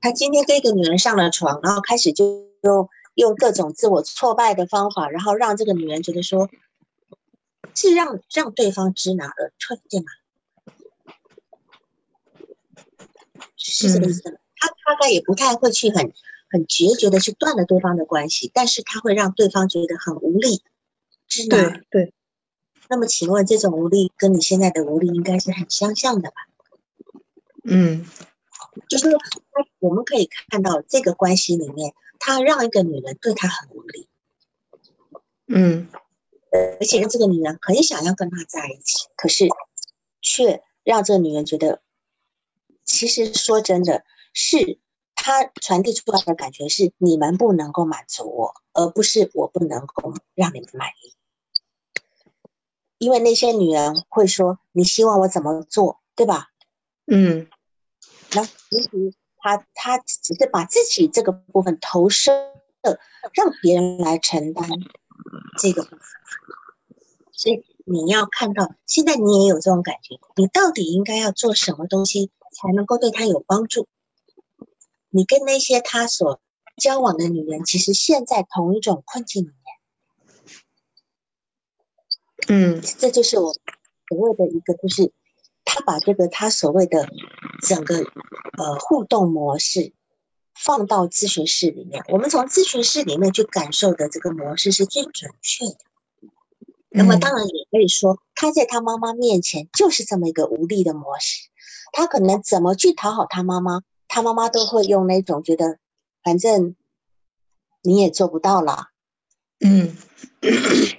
[0.00, 6.48] 他今天跟一个女人上了床，然后开始就用用各种自我挫败的方法，然后让这个女人觉得说，
[7.74, 10.06] 是让让对方知难而退，对吗？
[13.56, 14.38] 是这个意思吗？
[14.56, 16.12] 他大概也不太会去很
[16.50, 20.62] 很决绝的去断了对方的关系，但是他会让对方觉得很无力，
[21.26, 22.14] 知难对对。
[22.92, 26.36] 那么请问，这种无力跟你现在的无力应该是很相像的吧？
[27.64, 28.04] 嗯，
[28.86, 29.08] 就是，
[29.78, 34.08] 我们可以看到这个关系里面，他让一个女人对他很无力，
[35.46, 35.88] 嗯，
[36.52, 39.48] 而且让这个女人很想要跟他在一起，可是
[40.20, 41.80] 却让这个女人觉得。
[42.84, 44.78] 其实说真的，是
[45.14, 51.14] 他传递出来的感觉是你们不能够满足我，而不是我不能够让你们满意。
[53.02, 56.50] 因为那些女人会说：“你希望我怎么做，对吧？”
[57.10, 57.48] 嗯。
[58.32, 62.32] 那其实他他只是把自己这个部分投身
[62.80, 63.00] 的，
[63.34, 64.64] 让别人来承担
[65.58, 65.98] 这个部分。
[67.32, 72.30] 所以你要看到，现在你也有这种感觉，你到底应该要做什么东西？
[72.52, 73.88] 才能够对他有帮助。
[75.10, 76.40] 你跟那些他所
[76.76, 79.52] 交往的女人，其实现在同一种困境。
[82.48, 83.52] 嗯，这就是我
[84.08, 85.12] 所谓的一个，就是
[85.64, 87.08] 他把这个他所谓的
[87.62, 87.98] 整个
[88.58, 89.92] 呃互动模式
[90.54, 95.76] 放到咨询室里面，我们从咨询室里面去感受的这个模式是最准确的。
[96.94, 101.48] 那么当然也可以说，他在他妈妈面前就是这么一个无力的模式。
[101.90, 105.78] 他可能怎么去讨好他妈妈，他妈妈都会用那种觉得，
[106.22, 106.76] 反正
[107.82, 108.88] 你也做不到了，
[109.60, 109.96] 嗯，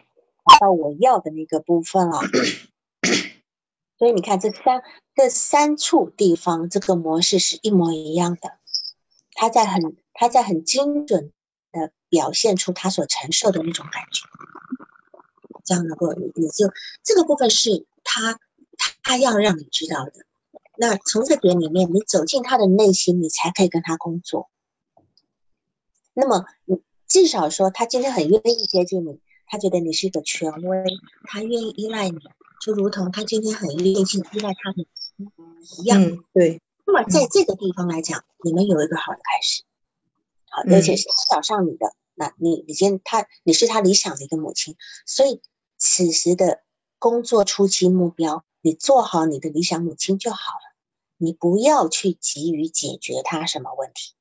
[0.43, 2.19] 达到我要的那个部分了。
[3.97, 4.81] 所以你看这三
[5.15, 8.57] 这三处地方，这个模式是一模一样的。
[9.31, 11.31] 他在很他在很精准
[11.71, 14.27] 的表现出他所承受的那种感觉，
[15.63, 16.71] 这样能够你就
[17.03, 18.39] 这个部分是他
[19.03, 20.11] 他要让你知道的。
[20.75, 24.49] 那从这点里面，你走进他的内心，你才可以跟他工作。
[26.13, 29.19] 那么，你至少说，他今天很愿意接近你，
[29.53, 30.83] 他觉得你是一个权威，
[31.25, 32.17] 他愿意依赖你，
[32.59, 34.83] 就如同他今天很愿意去依赖他的
[35.77, 36.01] 一样。
[36.33, 36.59] 对。
[36.87, 39.61] 那么，在这个地方来讲，你们有一个好的开始，
[40.49, 41.93] 好，而且是找上你的。
[42.15, 45.39] 那你，你先他，你是他理想的一个母亲，所以
[45.77, 46.63] 此时的
[46.97, 48.43] 工作初期目标。
[48.61, 50.75] 你做好你的理想母亲就好了，
[51.17, 54.15] 你不要去急于解决他什么问题，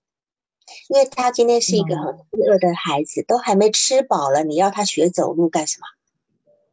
[0.89, 5.87] 因为他今天是一个很饥饿的孩子，都还没吃饱了，你要他学走路干什么？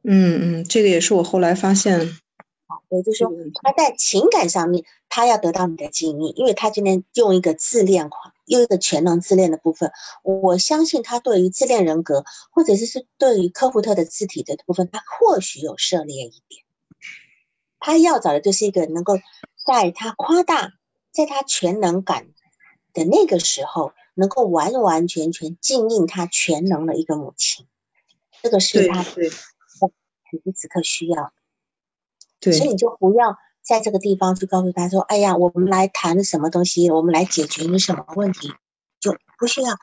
[0.03, 1.99] 嗯嗯，这个也是我后来发现，
[2.89, 3.29] 也就是说
[3.61, 9.91] 他在情感上面，他要得到你的敬意，因为他今天用一个自恋狂，用一个全能自恋的部分，
[10.23, 16.63] 我相信他对于自恋人格，或者是是对于科胡特的字体的部分，他或许有涉猎一点。
[17.81, 19.17] 他要找的就是一个能够
[19.65, 20.71] 在他夸大，
[21.11, 22.27] 在他全能感
[22.99, 27.65] 的那个时候，能够完完全全尽应他全能的一个母亲。
[28.43, 29.35] 这个是他对此
[30.31, 31.33] 时此刻需要，
[32.39, 38.53] 对所以你就不要在这个地方去告诉他说：“哎呀，我们来谈什么东西，我们来解决你什么问题。”
[38.99, 39.73] 就不需要，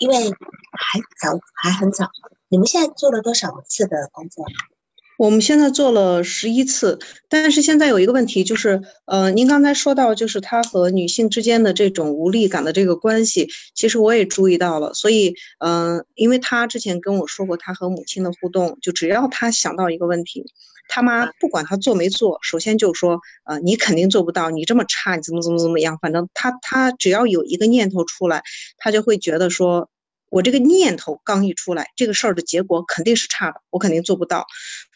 [0.00, 2.10] 因为还早，还很早。
[2.48, 4.44] 你们现在做了多少次的工作？
[5.18, 14.94] 我们现在做了十一次，但是现在有一个问题，就是，呃，您刚才说到，就是他和女性之间的这种无力感的这个关系，其实我也注意到了。
[14.94, 20.44] 所以，嗯、因为他之前跟我说过，他和母亲的互动，就只要他想到一个问题，
[20.86, 28.44] 他妈不管他做没做，首先就说，呃，你肯定做不到，你这么差，你怎么怎么怎么样，反正他他只要有一个念头出来，
[28.76, 29.90] 他就会觉得说。
[30.30, 34.46] 我这个念头刚一出来，这个事儿的结果肯定是差的，我肯定做不到。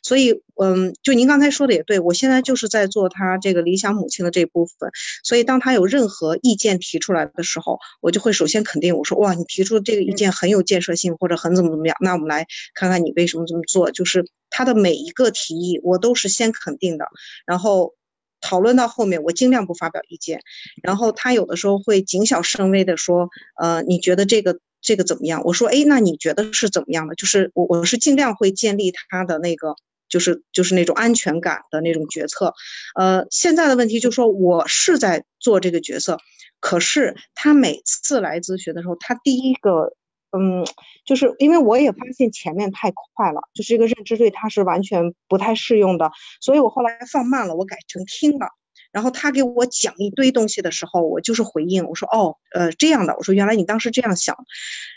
[0.04, 4.90] 所以，嗯，就您刚才说的也对，我现在就是在做他这个理想母亲的这部分。
[5.22, 11.96] 所以，当他有任何意见提出来的时候，我就会首先肯定，我说哇，你提出这个意见很有建设性，或者很怎么怎么样。
[12.00, 13.92] 那我们来看看你为什么这么做。
[13.92, 17.06] 就是他的每一个提议，我都是先肯定的，
[17.46, 17.94] 然后
[18.40, 20.40] 讨论到后面，我尽量不发表意见。
[20.82, 23.28] 然后他有的时候会谨小慎微的说，
[23.60, 24.58] 呃，你觉得这个。
[24.82, 25.42] 这个怎么样？
[25.44, 27.14] 我说，哎，那你觉得是怎么样的？
[27.14, 29.76] 就是我我是尽量会建立他的那个，
[30.08, 32.52] 就是就是那种安全感的那种决策。
[32.96, 36.18] 呃，现在的问题就是说，我是在做这个角色，
[36.60, 39.94] 可是他每次来咨询的时候，他第一个，
[40.36, 40.66] 嗯，
[41.04, 48.48] 就是因为我也发现前面太快了，就是这个认知对他是完全不太适用的，所以我后来放慢了，我改成听了。
[48.92, 54.36] 然后他给我讲一堆东西的时候，我就是回应，我说哦，呃，这样的，我说原来你当时这样想。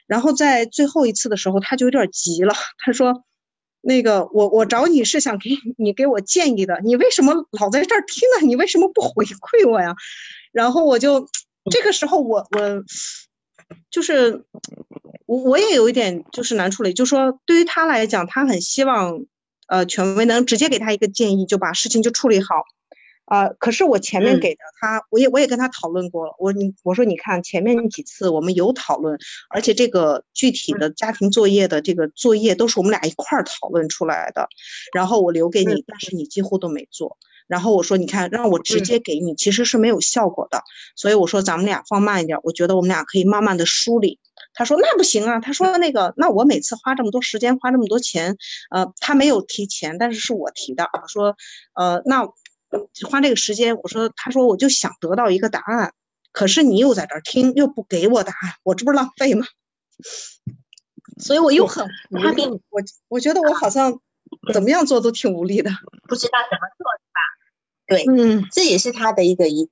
[0.05, 3.23] 然后在最后一次的时候，他就有点急了，他说，
[3.81, 8.45] 那个我我找你是想给你给我建议的，你为什么老在这儿听啊？
[8.45, 9.95] 你为什么不回馈我呀？
[10.51, 11.29] 然后我就
[11.71, 12.83] 这个时候我我
[13.89, 14.43] 就是
[15.25, 19.25] 我我也有一点就是难处理，就说对于他来讲，他很希望
[19.67, 22.65] 呃权威能直接给他一个建议，就把事情就处理好。
[23.25, 26.35] 啊、可是我前面嗯给的他，我也我也跟他讨论过了。
[26.37, 29.17] 我你我说你看前面几次我们有讨论，
[29.49, 34.47] 而且这个具体的家庭作业的这个作业都是我们俩一块儿讨论出来的，
[34.93, 37.17] 然后我留给你，但是你几乎都没做。
[37.47, 40.61] 然后我说你看让我直接给你其实是没有效果的，
[40.95, 44.19] 所以我说咱们俩放慢一点，我觉得我们俩可以慢慢的梳理。
[44.53, 48.37] 他说那不行啊，他说那个那我每次花这么多时间花这么多钱，
[48.69, 50.83] 呃，他没有提钱，但是是我提的。
[51.01, 51.35] 我说
[51.73, 52.29] 呃那。
[53.09, 55.93] 花这个时间，我说，他说我就想得到一个答案，
[56.31, 59.45] 可是你又在这儿听，又不给我答案，我这不是浪费吗？
[61.17, 63.99] 所以我又很无你，我我觉得我好像
[64.53, 65.71] 怎么样做都挺无力的。
[66.07, 67.19] 不知道怎么做是吧？
[67.87, 69.69] 对，嗯这也是他的一个疑，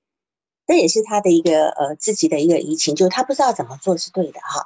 [0.65, 4.65] 这也是他的一个呃自己的一个疑情，就是他不知道怎么做是对的哈。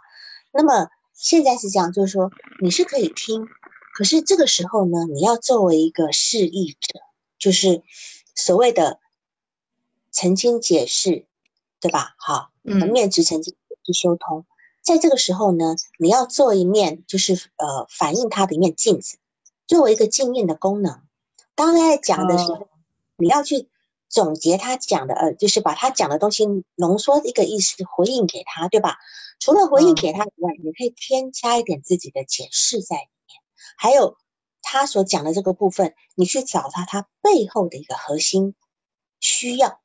[0.53, 3.47] 那么现在是这样，就是说你是可以听，
[3.95, 6.99] 可是这个时候呢，你要作为一个示意者，
[7.39, 7.83] 就是
[8.35, 8.99] 所谓的
[10.11, 11.25] 澄清解释，
[11.79, 12.15] 对吧？
[12.17, 14.45] 好，嗯面值澄清解释修通，
[14.81, 19.17] 在这个时候呢，你要做一面就是呃反映它的一面镜子，
[19.67, 21.01] 作为一个镜面的功能。
[21.55, 22.67] 当他在讲的时候，
[23.17, 23.67] 你要去
[24.09, 26.45] 总结他讲的，呃，就是把他讲的东西
[26.75, 28.97] 浓缩一个意思，回应给他，对吧？
[29.39, 33.41] 除了回应嗯给他以外，你可以添加一点自己的解释在里面，
[33.75, 34.17] 还有
[34.69, 38.53] 他所讲的这个部分，你去找他他背后的一个核心
[39.21, 39.79] 需要，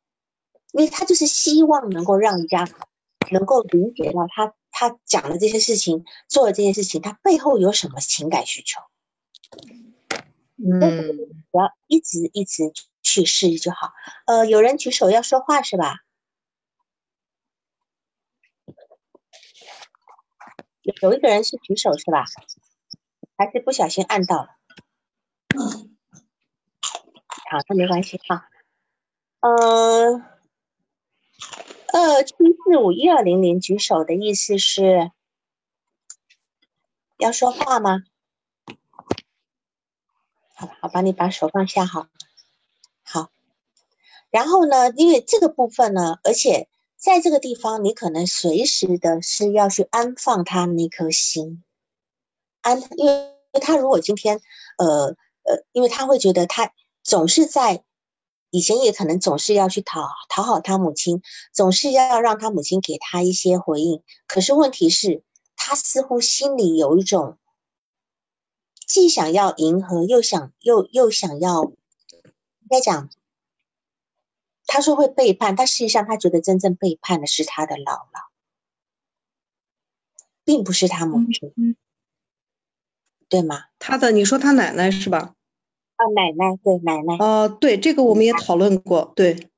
[0.73, 2.69] 因为他就是希望能够让人家
[3.31, 8.81] 能够理解到他他讲的这些事情，做的这些事情，他背后有什么情感需求。
[10.57, 11.17] 嗯，
[11.53, 13.93] 不要一直一直去试就好。
[14.27, 16.01] 呃，有人举手要说话是吧？
[20.83, 22.25] 有有一个人是举手是吧？
[23.37, 24.57] 还是不小心按到了？
[27.51, 28.49] 好，那没关系哈。
[29.41, 30.23] 呃，
[31.93, 35.11] 二七四五一二零零举手的意思是
[37.19, 38.05] 要说话吗？
[40.55, 42.09] 好，好，把你把手放下哈。
[43.03, 43.31] 好，
[44.31, 51.63] 然后呢，因为这个部分呢，而且在这个地方，你可能随时的是要去安放他那颗心，
[52.63, 54.41] 安，因为他如果今天，
[54.79, 56.73] 呃呃，因为他会觉得他
[57.03, 57.85] 总是在
[58.51, 61.23] 以前也可能总是要去讨讨好他母亲，
[61.53, 65.23] 总是要让他母亲给他一些回应，可是问题是，
[65.57, 67.39] 他似乎心里有一种。
[68.85, 71.73] 既想要迎合，又想又又想要应
[72.69, 73.09] 该讲，
[74.67, 78.29] 他说会背叛，但事实上他觉得真正背叛的是他的姥姥，
[80.45, 81.75] 并不是他母亲，
[83.33, 83.65] 对吗？
[83.79, 85.35] 他的，你说他奶奶是吧？
[85.97, 89.49] 啊，奶奶，对奶奶，哦，对，这个我们也讨论过，对，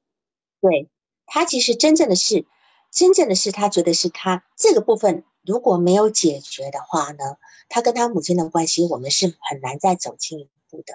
[0.60, 0.88] 对
[1.26, 2.46] 他其实真正的是，
[2.92, 7.36] 真正的是他觉得是他这个部分如果没有解决的话呢，
[7.68, 10.94] 他跟他母亲的关系我们是很难再走进一步的，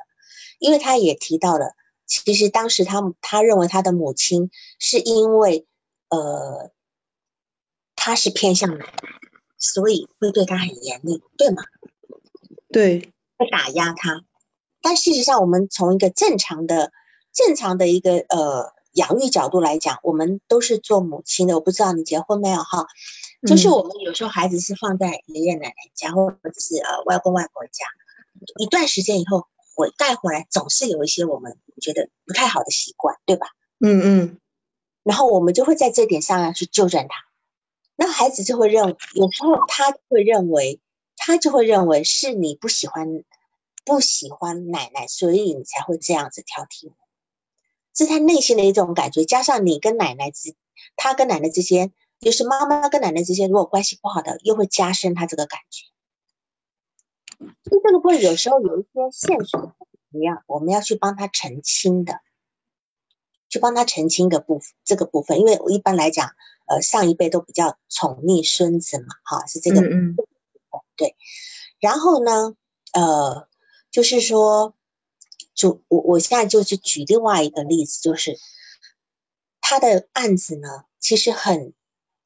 [0.59, 1.75] 因为他也提到了，
[2.05, 5.67] 其实当时他他认为他的母亲是因为
[6.07, 6.71] 呃
[7.97, 8.93] 他是偏向奶奶，
[9.57, 11.61] 所以会对他很严厉，对吗？
[12.71, 14.23] 对，会打压他。
[14.81, 16.91] 但事实上，我们从一个正常的、
[17.33, 21.55] 正常的一个呃养育角度来讲，我们都是做母亲的。
[21.55, 22.87] 我不知道你结婚没有哈？
[23.47, 27.85] 就是我们有时候孩子是放在爷爷奶奶家，或者是呃外公外婆家，
[28.57, 33.47] 一段时间以后回带回来，总是有一些我们觉得不太好的习惯，对吧？
[33.79, 34.37] 嗯嗯。
[35.03, 37.15] 然后我们就会在这点上要去纠正他。
[37.95, 40.79] 那孩子就会认，有时候他会认为，
[41.19, 43.23] 他就会认为是你不喜欢。
[43.85, 46.95] 不喜欢奶奶，所以你才会这样子挑剔我，
[47.95, 49.25] 是他内心的一种感觉。
[49.25, 50.53] 加上你跟奶奶之，
[50.95, 55.85] 他跟奶奶之间，就是妈妈跟奶奶之间，如果关系不好的，又会加深他这个感觉。
[57.63, 59.73] 所以这个部分有时候有一些现实的
[60.11, 62.19] 一样，我们要去帮他澄清的，
[63.47, 66.29] 去帮他澄清个部分这个部分，因为我一般来讲，
[66.67, 70.15] 呃，上一辈都比较宠溺孙子嘛，哈，是这个，嗯嗯，
[70.99, 71.15] 对。
[71.79, 72.53] 然后呢，
[72.93, 73.49] 呃。
[73.91, 74.75] 就是说，
[75.55, 78.37] 就我我现在就是举另外一个例子，就是
[79.61, 81.73] 他的案子呢，其实很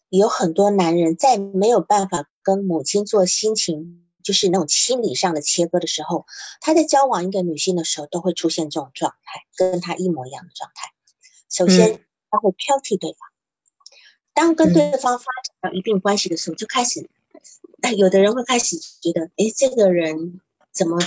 [0.09, 6.25] 有很多男人在没有办法跟母亲做心情，就是那种心理上的切割的时候，
[6.59, 10.91] 他在交往一个女性的时候，都会出现这种状态，跟他一模一样的状态。
[11.49, 13.19] 首先，他会挑剔对方，
[14.33, 17.07] 当跟对方发展到一定关系的时候，就开始，哎，
[17.91, 20.39] 有的人会开始觉得，哎，这个人
[20.71, 20.97] 怎么？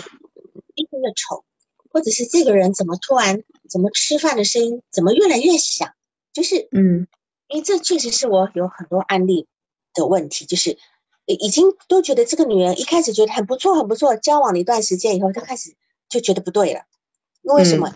[0.77, 1.43] 越来越丑，
[1.91, 5.95] 或者是这个人怎么突然怎么吃饭的声音怎么越来越响？
[6.35, 7.09] 就是嗯，
[7.49, 9.49] 因为这确实是我有很多案例
[9.95, 10.77] 的问题，就是
[11.25, 15.75] 已经都觉得这个女人一开始觉得很不错很不错，交往了一段时间以后，她开始
[16.11, 16.83] 就觉得不对了。
[17.41, 17.95] 为什么？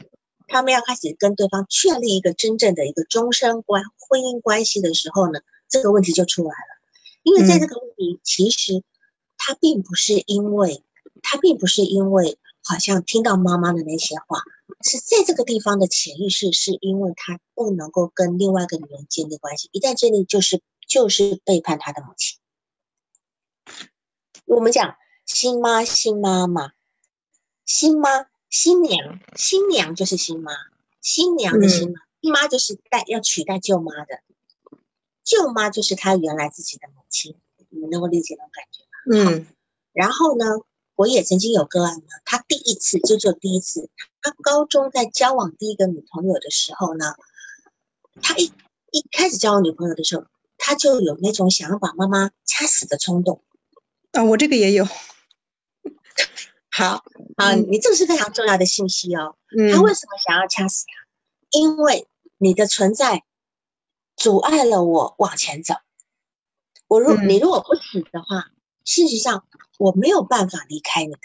[0.49, 6.80] 他们要开始跟对方确立一个真正的一个终身关婚姻关系的时候呢，这个问题就出来了。
[7.23, 8.83] 因为在这个问题，其实
[9.37, 10.85] 他并不是因为
[11.23, 12.39] 他并不是因为。
[12.63, 14.43] 好像听到妈妈的那些话，
[14.83, 22.39] 是在这个地方的潜意识，是因为他不能够跟另外一个女人建立关系，一旦建立，就是就是背叛他的母亲。
[24.45, 24.95] 我们讲
[25.25, 26.73] 新妈、新妈妈、
[27.65, 30.53] 新妈、新娘、新娘就是新妈，
[31.01, 34.21] 新娘的新妈，新妈就是代要取代舅妈的，
[35.25, 37.37] 舅妈就是他原来自己的母亲，
[37.69, 39.37] 你们能够理解那种感觉吗？
[39.37, 39.47] 嗯，
[39.93, 40.45] 然后呢？
[40.97, 43.89] 我也曾经有个案呢，他第一次就就第一次，
[44.21, 47.15] 他高中在交往第一个女朋友的时候呢，
[48.21, 48.53] 他一
[48.91, 50.27] 一开始交往女朋友的时候，
[50.59, 53.43] 他就有那种想要把妈妈掐死的冲动。
[54.13, 54.85] 啊，我这个也有。
[56.71, 57.03] 好，
[57.39, 59.37] 好，你这个是非常重要的信息哦。
[59.57, 59.73] 嗯。
[59.73, 60.93] 他为什么想要掐死他？
[61.59, 62.07] 因为
[62.37, 63.23] 你的存在
[64.21, 65.75] 阻碍了我往前走。
[66.87, 68.53] 我如你如果不死的话，
[68.85, 69.45] 事实上。
[69.81, 71.19] 我没有办法离开你的，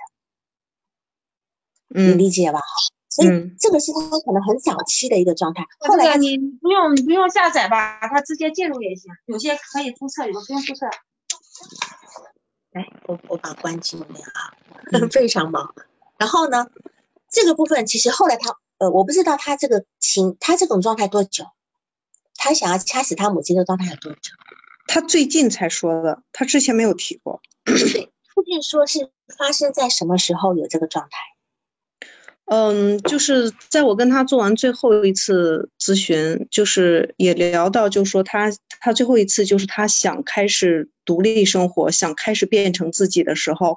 [1.89, 2.61] 你理解吧？
[3.09, 3.27] 所以
[3.59, 5.65] 这个是他可能很早期的一个状态。
[5.79, 9.11] 后来你不用你不用下载吧，他直接进入也行。
[9.25, 10.85] 有些可以注册，有的不用注册。
[12.71, 14.55] 来，我我把关静了啊，
[15.11, 15.75] 非常忙。
[16.17, 16.67] 然后呢，
[17.29, 21.43] 这个部分其实后来他呃，我不知道他这个情他这种状态多久，
[22.45, 24.31] 他想要掐死他母亲的状态有多久？
[24.85, 27.41] 他最近才说的，他之前没有提过。
[27.65, 28.11] 对。
[28.35, 28.99] 附近说是
[29.35, 32.05] 发生在什么时候有这个状态？
[32.45, 43.75] 嗯，就是在我跟他做完最后一次咨询，就是也聊到，就说他他最后一次就是他想开始独立生活，想开始变成自己的时候，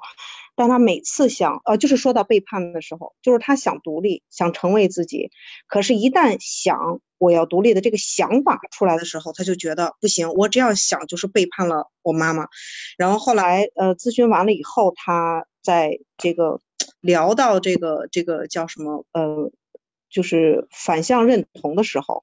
[0.59, 5.31] 当他每次想呃，就是说到背叛的时候，就是他想独立，想成为自己，
[5.67, 6.99] 可是，一旦想。
[7.17, 12.47] 我要独立的这个想法出来的时候，他就觉得不行，我只要想就是背叛了我妈妈。
[12.97, 16.61] 然后后来呃咨询完了以后，他在这个
[17.01, 19.51] 聊到这个这个叫什么呃，
[20.09, 22.21] 就是反向认同的时候，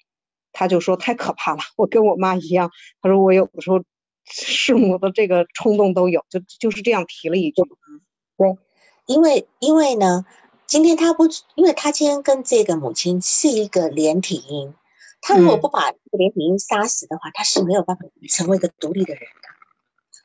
[0.53, 2.71] 他就说太可怕了，我跟我妈一样。
[3.03, 3.85] 他说我有的时候
[4.25, 7.63] 弑母的这个冲动都有，就就是这样提了一句。
[8.37, 8.59] 对，
[9.07, 10.25] 因为因为呢，
[10.67, 14.75] 今天他不，因为他今天跟这个母亲是一个连体婴，
[15.21, 19.49] 他如果不把这个连体婴杀死的话，他是没有办法成为一个独立的人的。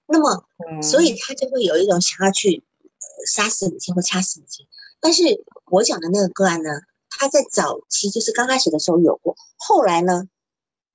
[0.07, 0.43] 那么，
[0.81, 4.67] 所以他就会有一种想要去呃杀死母亲或掐死母亲。
[4.99, 6.69] 但是我讲的那个个案呢，
[7.09, 10.27] 他在早期就是刚开始的时候有过，后来呢，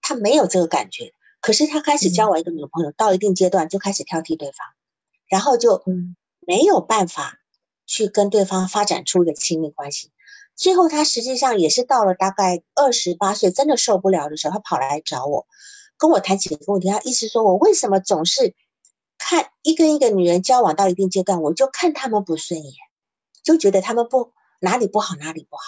[0.03, 1.13] 他没有这个感觉。
[1.41, 4.59] 可是他开始交往一个女朋友，到一定阶段就开始挑剔对方，
[5.29, 5.83] 然后就
[6.47, 7.39] 没有办法
[7.85, 10.13] 去跟对方发展出一个亲密关系。
[10.55, 15.47] 最后他实际上也是到了大概二十八岁，真的受不了的时候，他跑来找我，
[15.99, 16.89] 跟我谈几个问题。
[16.89, 18.55] 他意思说我为什么总是
[19.19, 22.73] 看一跟一个女人交往到一定阶段，我就看他们不顺眼，
[23.43, 25.63] 就觉得他们不哪里不好哪里不好。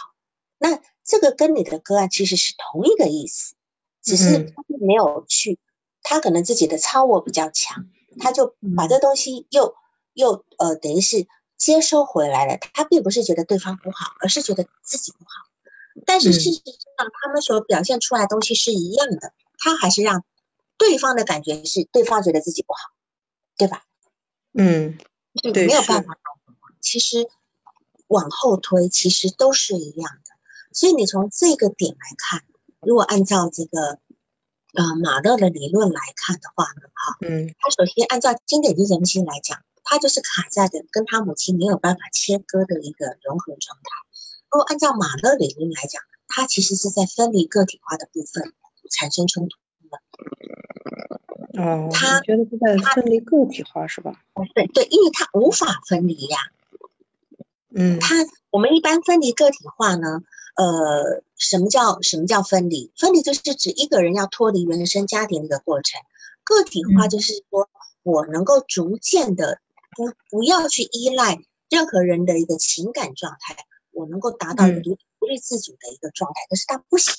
[0.59, 3.55] 那这个跟你的个案其实是同一个意思，
[4.03, 5.59] 只是他并没有去。
[6.03, 7.85] 他可能自己的超我比较强，
[8.18, 9.74] 他就把这东西又
[10.18, 12.58] 又呃，等于是接收回来了。
[12.74, 15.46] 他并不是觉得对方不好，而是觉得自己不好。
[16.04, 16.60] 但是事实
[16.96, 20.24] 上，他们所表现出来的东西是一样的，他还是让
[20.76, 22.80] 对方的感觉是对方觉得自己不好，
[23.56, 23.84] 对吧？
[24.54, 24.98] 嗯，
[25.54, 26.18] 对，没有办法。
[26.80, 27.28] 其实
[28.08, 30.34] 往后推，其实都是一样的。
[30.72, 32.42] 所以你从这个点来看，
[32.80, 34.00] 如果按照这个。
[34.74, 43.84] 呃，马勒的理论来看的话呢，哈，嗯，他首先按照经典精神分析来讲，他就是卡在的跟他母亲没有办法切割的一个融合状态。
[44.51, 48.53] 如果按照马勒理论来讲，他其实是在分离个体化的部分
[48.91, 49.57] 产生冲突
[49.89, 49.99] 的。
[51.62, 54.12] 哦，他觉得是在分离个体化是吧？
[54.55, 56.39] 对对，因为他无法分离呀。
[57.74, 58.14] 嗯，他
[58.51, 60.20] 我们一般分离个体化呢？
[60.55, 62.93] 呃，什么叫什么叫分离？
[62.97, 66.01] 分离就是指一个人要脱离原生家庭的一个过程。
[66.45, 67.70] 个体化就是说
[68.03, 69.61] 我能够逐渐的
[69.99, 73.57] 不不要去依赖任何人的一个情感状态，
[73.90, 76.40] 我能够达到一个独独立自主的一个状态。
[76.49, 77.12] 可是他不行，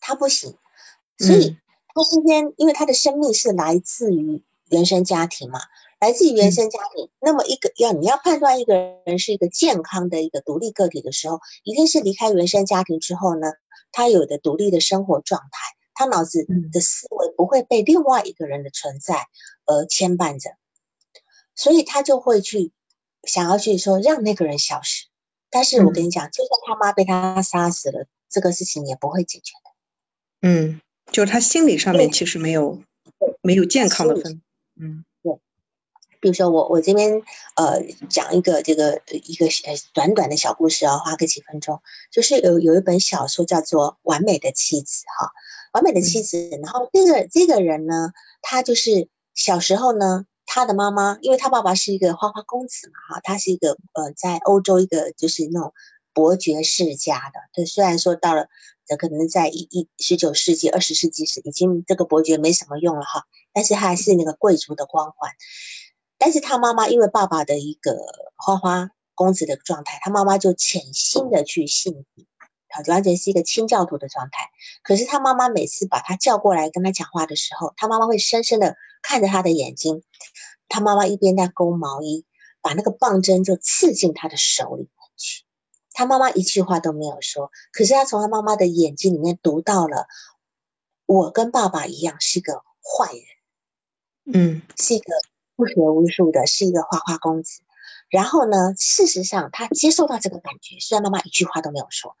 [0.00, 0.56] 他不行。
[1.18, 1.56] 所以
[1.94, 5.60] 他今天因为他的生命是来自于原生家庭嘛。
[6.00, 8.74] 来自于原生家庭，那么一个要你要判断一个
[9.04, 13.52] 人是一个健康的一个独立个体的时候，一定是离开原生家庭之后呢，
[13.92, 15.48] 他有的独立的生活状态，
[15.94, 19.26] 他脑子的思维不会被另外一个人的存在
[19.66, 20.50] 而牵绊着，
[21.58, 22.70] 所以他就会去
[23.24, 25.06] 想要去说让那个人消失。
[25.50, 30.48] 但是我跟你讲，就算他妈被他杀死了，这个事情也不会解决的。
[30.48, 30.80] 嗯，
[31.10, 32.80] 就是他心理上面其实没有
[33.42, 34.40] 没有健康的分。
[34.80, 35.04] 嗯。
[35.22, 35.38] 对
[36.20, 37.22] 比如说我我这边
[37.54, 37.80] 呃
[38.10, 41.80] 讲一个这个一个呃短短的小故事啊，花个几分钟，
[42.10, 45.26] 就是有有一本小说叫做《完美的妻子》哈，
[45.74, 55.74] 《完美的妻子》，然后这个这个人呢，他就是小时候呢，他的妈妈，因为他爸爸是一个花花公子嘛哈，他是一个呃在欧洲一个就是那种
[56.14, 58.48] 伯爵世家的，就虽然说到了
[58.86, 65.30] 这可能在一一十九世纪二十世纪时已经这个伯爵没什么用了哈，但是他还是那个贵族的光环。
[66.16, 67.96] 但是他妈妈因为爸爸的一个
[68.36, 72.06] 花花公子的状态，他妈妈就潜心的去信，
[72.86, 74.50] 完全是一个清教徒的状态。
[74.82, 80.02] 可是他妈妈每次把他叫过来跟他讲话的时候，他妈妈会深深的看着他的眼睛。
[80.68, 82.24] 他妈妈一边在勾毛衣，
[82.60, 85.44] 把那个棒针就刺进他的手里面去。
[85.92, 90.06] 他妈妈一句话都没有说，可是他从他妈妈的眼睛里面读到了，
[91.06, 93.24] 我跟爸爸一样是个坏人，
[94.32, 95.12] 嗯，是一个。
[95.56, 97.62] 不学无术的是一个花花公子，
[98.10, 102.16] 然后呢，事实上他接受到这个感觉，虽然妈妈一句话都没有说。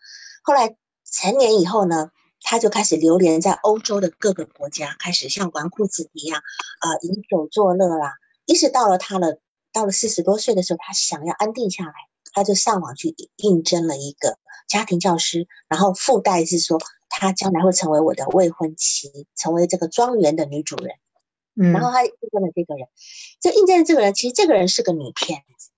[0.48, 0.74] 后来
[1.04, 6.42] 成年以后呢，他就开始流连在欧洲的各个国家，开始像纨绔子弟一样，
[6.80, 8.14] 呃，饮酒作乐啦。
[8.46, 9.38] 一直到了他了，
[9.74, 11.92] 到了四十多岁的时候，他想要安定下来，
[12.32, 16.80] 他就上网去应征了一个家庭教师，然后附带是说，
[17.10, 20.96] 他将来会成为我的未婚妻，成为这个庄园的女主人。
[21.60, 22.88] 嗯然后他应征了这个人，
[23.38, 25.68] 这应征的这个人其实这个人是个女骗子，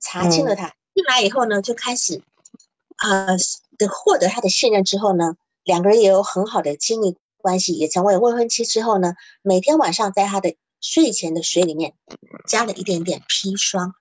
[0.00, 2.20] 查清了他进来以后呢，就开始，
[3.02, 3.36] 呃，
[3.78, 5.34] 的获得他的信任之后呢，
[5.64, 11.94] 两个人也有很好的亲密关系，也成为未婚妻之后呢，每天晚上在他的睡前的水里面
[12.46, 13.94] 加了一点点砒霜，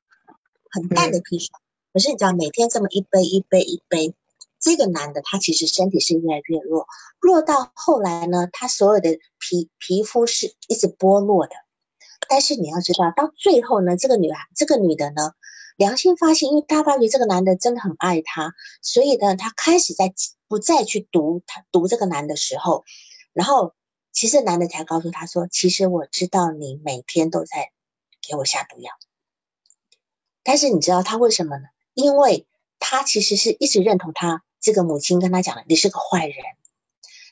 [0.69, 1.59] 很淡的砒霜，
[1.93, 4.13] 可是你知道每天这么一杯一杯一杯。
[4.59, 6.85] 这个男的他其实身体是越来越弱，
[7.19, 11.53] 弱到后来呢，他所有的皮皮肤是一直剥落的。
[12.29, 15.31] 但是你要知道，到最后呢，这个女孩，这个女的呢，
[15.81, 18.53] 良心发现，因为大发觉这个男的真的很爱她，
[18.83, 20.13] 所以呢，她开始在
[20.47, 22.85] 不再去毒他毒这个男的时候，
[23.33, 23.73] 然后
[24.11, 27.71] 其实男的才告诉她说，其实我知道你每天都在
[28.21, 28.91] 给我下毒药，
[30.43, 31.63] 但是你知道他为什么呢？
[31.95, 32.45] 因为。
[32.83, 36.35] 他其实是一直认同他这个母亲跟他讲的，你是个坏人，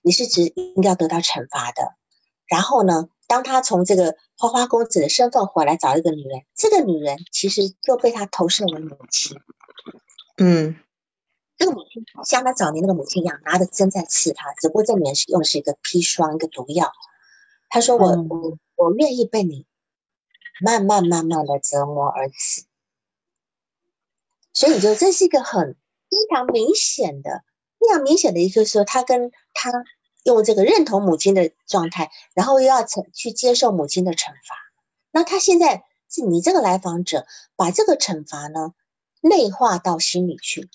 [0.03, 1.95] 你是只应该得到惩罚的。
[2.45, 9.38] 然后呢，当他从这个花花公子的身份回来找一个女人，这个女人其实就被他投射为母亲。
[10.38, 10.75] 嗯
[11.55, 16.91] 这个母亲像他早年那个母亲一样，拿着针在刺他，只不过这里面是用的是一个砒霜，一个毒药。
[17.69, 18.57] 他说我：“我嗯我
[18.88, 19.67] 我愿意被你
[20.59, 22.65] 慢慢慢慢的折磨而死。”
[24.53, 25.75] 所以就这是一个很
[26.09, 27.43] 非常明显的、
[27.77, 29.71] 非常明显的一个说，他跟他
[30.24, 34.55] 用这个认同母亲的状态，然后又要惩去接受母亲的惩罚。
[35.11, 38.74] 那他现在是你这个来访者，把这个惩罚呢
[39.22, 40.70] 内化到心里去，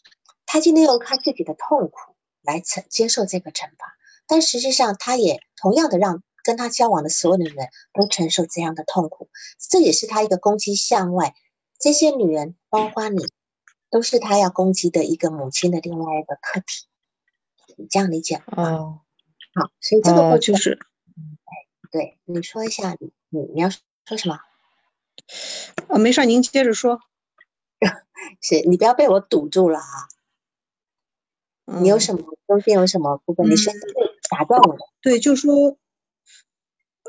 [0.46, 9.28] 他今天用他自己的痛苦来承接受这个惩罚，但实际上他也同样的让跟他交往的所有的人都承受这样的痛苦，
[9.58, 11.34] 这也是他一个攻击向外，
[11.78, 13.24] 这些女人包括你，
[13.90, 16.86] 都是他要攻击的一个母亲的另外一个课题，
[17.76, 18.72] 你这样理解吗？
[18.72, 19.00] 哦
[19.54, 20.78] 好，所以这个部哦，分、就是
[21.90, 24.38] 对你说一下，你你你要说什么？
[25.88, 27.00] 呃，没事儿，您接着说。
[28.40, 30.08] 是你不要被我堵住了啊！
[31.80, 33.48] 你有嗯什么中间有什么部分？
[33.50, 33.70] 你是
[34.30, 34.78] 打断我的？
[35.02, 35.76] 对，就说，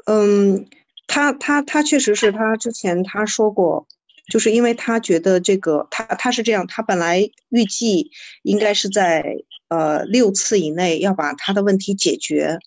[0.06, 0.68] 嗯，
[1.08, 3.88] 他他他确实是他之前他说过，
[4.30, 8.12] 就是因为他觉得这个他他是这样，他本来预计
[8.44, 9.38] 应该是在
[9.70, 12.60] 呃六次以内要把他的问题解决，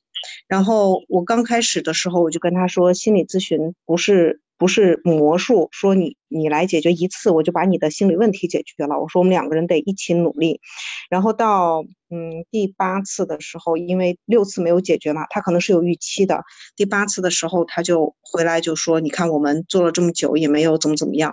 [0.46, 10.61] 然后我刚开始的时候我就跟他说，心理咨询不是不是魔术，说你你来解决一次我就把你的心理问题解决了，我说我们两个人得一起努力，
[11.09, 16.42] 然后到嗯第八次的时候，因为六次没有解决嘛，他可能是有预期的。
[16.74, 21.32] 第八次的时候，他就回来就说：“你看我们做了这么久，也没有怎么怎么样。”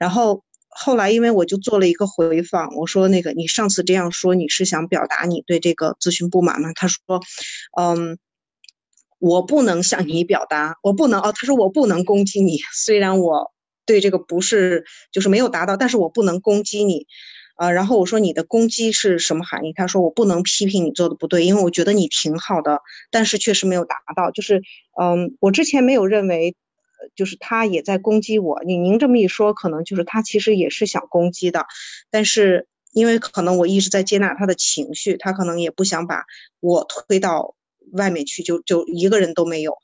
[0.00, 0.42] 然后
[0.74, 6.98] 后来因为我就做了一个回访，我说：“那个你上次这样说，你是想表达你对这个咨询不满吗？”他说
[7.80, 8.18] ：“嗯。”
[9.20, 11.32] 我不能向你表达，我不能哦。
[11.34, 13.52] 他说我不能攻击你，虽然我
[13.86, 17.06] 对这个不是就是没有达到，但是我不能攻击你。
[17.56, 19.72] 呃，然后我说你的攻击是什么含义？
[19.72, 24.30] 他说我不能批评你做的不对，因为我觉得你挺好的，但是确实没有达到。
[24.30, 24.60] 就是，
[25.00, 26.54] 嗯，我之前没有认为，
[27.14, 28.62] 就是他也在攻击我。
[28.64, 31.66] 你您这么一说，可能就是他其实也是想攻击的，
[32.10, 36.24] 但是因为可能我一直在接纳他的情绪，他可能也不想把
[36.60, 37.54] 我推到
[37.92, 39.78] 外面去，就就一个人都没有。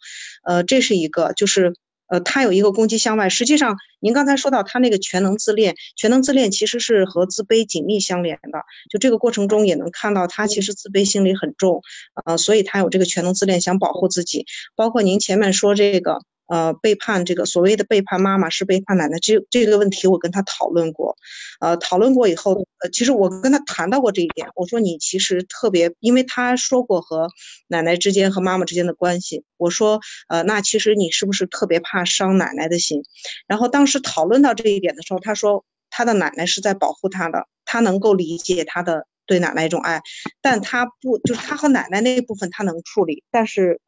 [0.45, 1.75] 呃，这是一个，就是。
[2.11, 3.29] 呃，他有一个攻击向外。
[3.29, 8.65] 实际上，您刚才说到他那个全能自恋，全能自恋其实是和自卑紧密相连的。
[8.91, 11.83] 就这个过程中也能看到，他其实自卑心理很重，
[12.25, 14.45] 呃，所以他有这个全能自恋，想保护自己。
[14.75, 16.19] 包括您前面说这个，
[16.51, 21.17] 呃，背叛这个所谓的背叛妈妈是背叛奶奶，这这个问题我跟他讨论过，
[21.61, 24.49] 呃，讨论过以后，呃，其实我跟他谈到过这一点。
[24.57, 27.29] 我说你其实特别，因为他说过和
[27.69, 33.05] 奶奶之间和妈妈之间的关系，我说，呃，那其实你是不是特别怕伤奶奶的心？
[33.47, 40.03] 然后当时讨论到这一点的时候，他说他的奶奶是在保护他的，他能够理解他的对奶奶一种爱，
[40.43, 43.81] 但他不就是他和奶奶那一部分他能处理，但是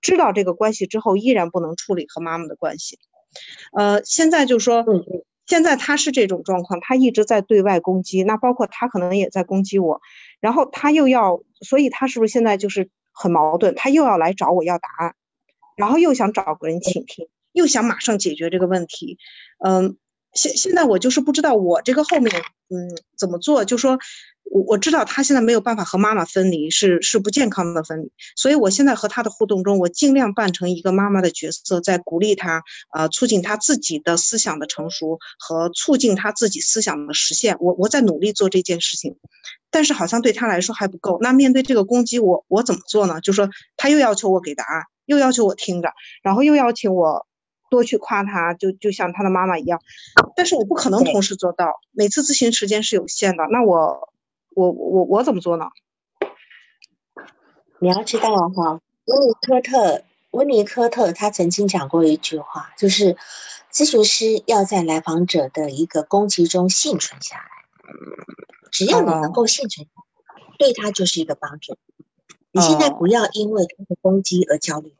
[0.00, 2.98] 知道这个关系之后，依然不能处理和妈妈的关系。
[3.72, 4.84] 呃，现在就说，
[5.46, 10.00] 现在他是这种状况，他一直在对外攻击，那包括他可能也在攻击我，
[10.40, 13.74] 然后他又要，所以他是不是现在就是很矛盾？
[13.74, 15.14] 他又要来找我要答案，
[15.76, 19.18] 然后又想找个人倾听，又想马上解决这个问题，
[19.64, 19.96] 嗯，
[20.32, 22.32] 现现在我就是不知道我这个后面
[22.68, 23.98] 嗯怎么做，就说
[24.50, 37.56] 我我知道他现在没有办法和妈妈分离，是是不健康的分离，所以我现在和他的互动中，我尽量扮成一个妈妈的角色，在鼓励他，呃，促进他自己的思想的成熟和促进他自己思想的实现。
[37.60, 39.16] 我我在努力做这件事情，
[39.70, 41.18] 但是好像对他来说还不够。
[41.20, 43.20] 那面对这个攻击，我我怎么做呢？
[43.20, 45.92] 就说他又要求我给答案，又要求我听着，
[46.22, 47.26] 然后又要求我
[47.70, 49.78] 多去夸他，就就像他的妈妈一样，
[50.34, 54.08] 但是我不可能同时做到，每次咨询时间是有限的，那我
[54.58, 55.66] 我我我怎么做呢？
[57.78, 60.02] 你要知道哈，温尼科特，
[60.32, 63.16] 温尼科特他曾经讲过一句话，就是
[63.70, 67.44] 咨询师要在来访者的一个攻击中幸存下来。
[68.72, 69.92] 只要你能够幸存下
[70.26, 71.78] 来，对他就是一个帮助。
[72.50, 74.92] 你现在哦不要因为他的攻击而焦虑，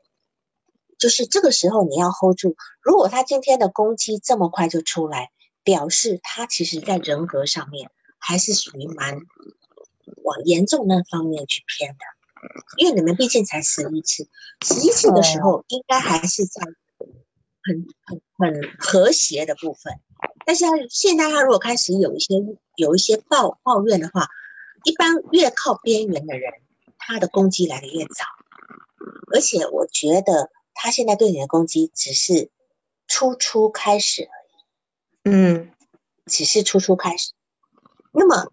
[0.99, 2.55] 就是这个时候你要 hold 住。
[2.81, 5.33] 如果他今天的攻击这么快就出来，
[5.65, 9.15] 表示他其实在人格上面还是属于蛮
[10.23, 11.99] 往严重那方面去偏的。
[12.77, 14.29] 因为你们毕竟才十一次，
[14.65, 16.63] 十一次的时候应该还是在
[17.63, 19.93] 很很很和谐的部分，
[20.47, 22.35] 但是他现在他如果开始有一些
[22.77, 24.29] 有一些抱抱怨的话，
[24.85, 26.53] 一般越靠边缘的人，
[26.97, 28.25] 他的攻击来的越早。
[29.35, 32.51] 而且我觉得他现在对你的攻击只是
[33.09, 35.73] 初初开始而已，嗯，
[36.25, 37.33] 只是初初开始。
[38.19, 38.51] 那么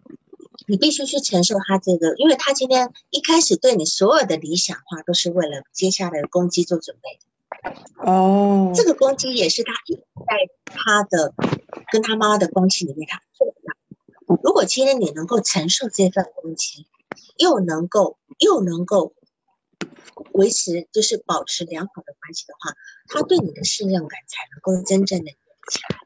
[0.66, 7.18] 你必须去承受他这个，因为他今天一开始对你所有的理想化都是为了接下来的攻击做准备。
[7.98, 9.72] 哦，这个攻击也是他
[10.26, 11.34] 在他的
[11.90, 14.38] 跟他妈妈的关系里面他做的。
[14.42, 16.86] 如果今天你能够承受这份攻击，
[17.36, 19.12] 又能够又能够。
[20.32, 22.74] 维持就是保持良好的关系的话，
[23.06, 25.98] 他对你的信任感才能够真正的起来。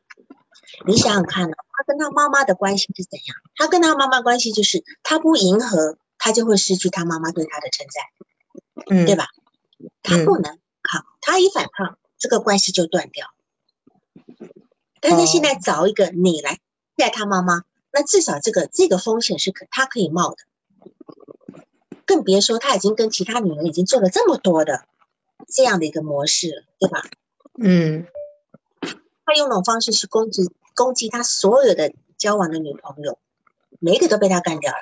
[0.86, 3.34] 你想想看呢，他跟他妈妈的关系是怎样？
[3.56, 8.04] 他跟他妈妈关系就是他不迎合，他就会失去他妈妈对他的称赞，
[8.90, 9.28] 嗯，对吧？
[10.02, 13.28] 他不能抗，他一反抗，这个关系就断掉。
[15.00, 16.58] 但是现在找一个你来
[16.96, 20.36] 带他妈妈，那至少这个这个风险是可他可以冒的。
[22.04, 24.84] 更别说他已经跟其他女人已经做了这么多的
[25.48, 27.02] 这样的一个模式了，对吧？
[27.58, 28.06] 嗯，
[29.24, 33.18] 他用那种方式去攻击攻击他所有的交往的女朋友，
[33.78, 34.78] 每一个都被他干掉了。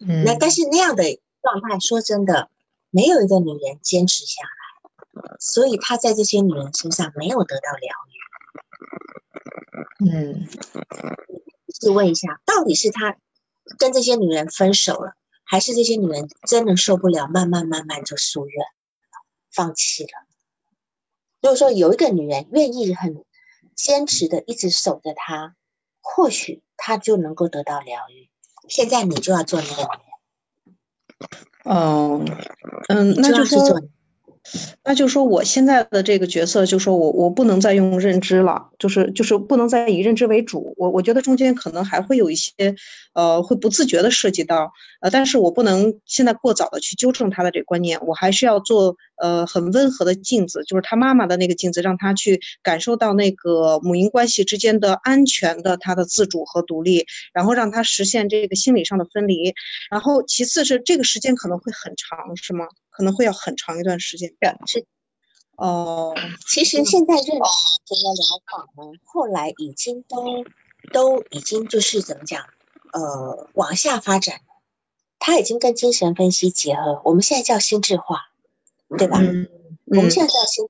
[0.00, 2.50] 嗯，那但是那样的状态，说真的，
[2.90, 8.12] 没有一个女人坚持下来，所以他在这些女人身上没有得到疗愈。
[10.10, 10.46] 嗯，
[11.80, 13.16] 试问一下，到底是他
[13.78, 15.14] 跟这些女人分手了？
[15.44, 18.66] 还是这些女人真的受不了，慢慢慢慢就疏远，
[19.50, 20.10] 放弃了。
[21.40, 23.24] 如果说有一个女人愿意很
[23.78, 25.54] 坚持的一直守着他，
[26.00, 28.28] 或许他就能够得到疗愈。
[28.68, 29.88] 现在你就要做那个女
[30.66, 30.76] 人。
[31.64, 32.26] 嗯
[32.88, 33.80] 嗯，那就说。
[34.82, 40.72] 那就说我现在的这个角色，就说我我不能再用认知了，就是就是不能再以认知为主。
[40.78, 42.52] 我我觉得中间可能还会有一些，
[43.12, 44.72] 呃，会不自觉的涉及到，
[45.02, 59.54] 呃，但是我不能现在过早的去纠正他的这个观念，我还是要做呃很温和的镜子，就是他妈妈的那个镜子，让他去感受到那个母婴关系之间的安全的他的自主和独立，然后让他实现这个心理上的分离。
[59.90, 62.66] 然后其次是这个时间可能会很长，是吗？
[62.90, 64.28] 可能会要很长一段时间。
[64.66, 64.84] 是，
[65.56, 66.14] 哦，
[66.48, 67.38] 其实现在认知型
[67.86, 70.44] 的疗法呢，后来已经都
[70.92, 72.44] 都已经就是怎么讲，
[72.92, 74.40] 呃，往下发展，
[75.20, 78.30] 它已经跟精神分析结合，我们现在叫心智化，
[78.96, 79.18] 对吧？
[79.20, 79.48] 嗯，
[79.86, 80.68] 我们现在叫心。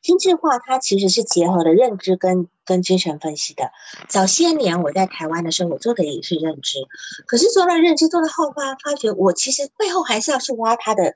[0.00, 3.72] 心智化它其实是结合了认知跟跟精神分析的。
[4.08, 6.78] 早些年我在台湾的时候，我做的也是认知，
[7.26, 11.14] 可是做了认知，做了后发发觉，我其实背后还是要去挖他的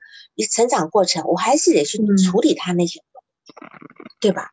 [0.51, 3.01] 成长过程，我还是得去处理他那些，
[4.19, 4.51] 对吧？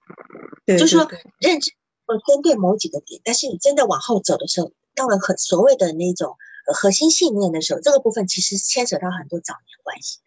[0.64, 1.10] 对，就说
[1.40, 1.72] 认知
[2.06, 6.36] 我针对某几个点，但是你真的往后走的时候，到了很所谓的那种
[6.72, 10.20] 核心信念的时候，这个部分其实牵扯到很多早年关系。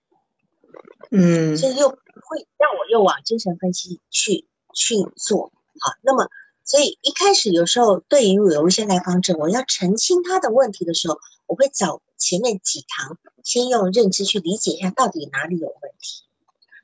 [1.11, 5.93] 嗯，所以又会让我又往精神分析去去做好。
[6.01, 6.29] 那么，
[6.63, 16.23] 所以一开始有时候对于有一些来访者，我要澄清他的问题的时候，我会找前面几堂，先用认知去理解一下到底哪里有问题。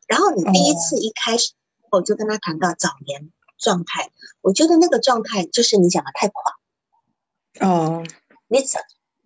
[0.08, 1.54] 然后你第一次一开始，
[1.92, 4.12] 我就跟他谈到早年状态，
[4.42, 7.68] 我觉得那个状态就是你讲的太快。
[7.68, 8.04] 哦，
[8.48, 8.82] 你怎？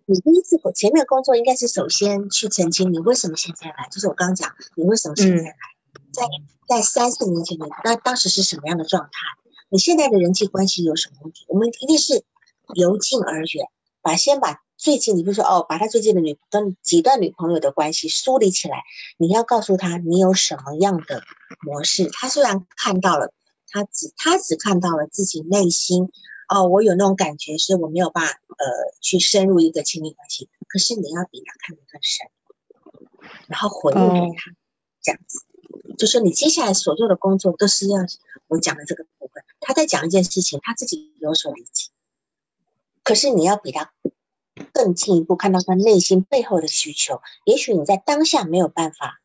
[0.06, 5.54] 你第一次前面工作应该是首先去澄清你为什么现在来，就是我刚刚讲你为什么现在来，
[6.12, 6.22] 在
[6.68, 9.10] 在三四年前的那当时是什么样的状态？
[9.70, 11.46] 你现在的人际关系有什么问题？
[11.48, 12.22] 我们一定是
[12.74, 13.66] 由近而远，
[14.02, 18.82] 把先把最近，你比如说哦，把他最近的女跟几段女朋友的关系梳理起来，
[19.16, 21.22] 你要告诉他你有什么样的
[21.62, 22.10] 模式。
[22.12, 23.32] 他虽然看到了，
[23.68, 26.10] 他只他只看到了自己内心。
[26.48, 28.66] 哦，我有那种感觉，是我没有办法呃
[29.00, 30.48] 去深入一个亲密关系。
[30.68, 32.28] 可是你要比他看得更深，
[33.46, 34.52] 然后回应给他，
[35.02, 35.40] 这样子，
[35.96, 38.00] 就说你接下来所做的工作都是要
[38.48, 39.44] 我讲的这个部分。
[39.60, 41.90] 他在讲一件事情，他自己有所理解，
[43.02, 43.92] 可是你要比他
[44.72, 47.22] 更进一步看到他内心背后的需求。
[47.44, 49.20] 也许你在当下没有办法。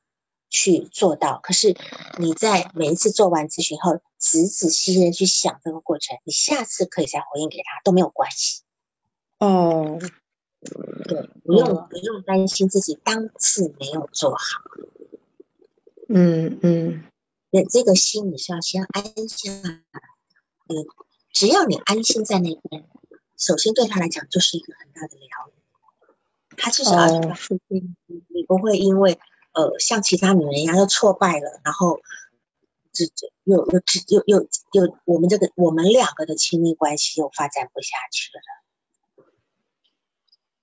[0.50, 1.76] 去做到，可是
[2.18, 8.64] 你在每一次做完咨询后，仔仔细细的去想这个过程，你下次可以再回应给他都没有关系。
[9.38, 10.00] 哦，
[11.08, 14.62] 对，不用不用担心自己当次没有做好。
[16.08, 17.04] 嗯嗯，
[17.52, 19.84] 那这个心你是要先安下来。
[20.68, 20.86] 你
[21.32, 22.86] 只要你安心在那边，
[23.38, 25.54] 首先对他来讲就是一个很大的疗愈。
[26.58, 27.20] 他至少要
[28.28, 29.20] 你不会因为。
[29.54, 32.00] 呃，像其他女人一样又挫败了，然后
[32.92, 38.42] 这这又又又又又我们这个我们两个的亲密关系又发展不下去了。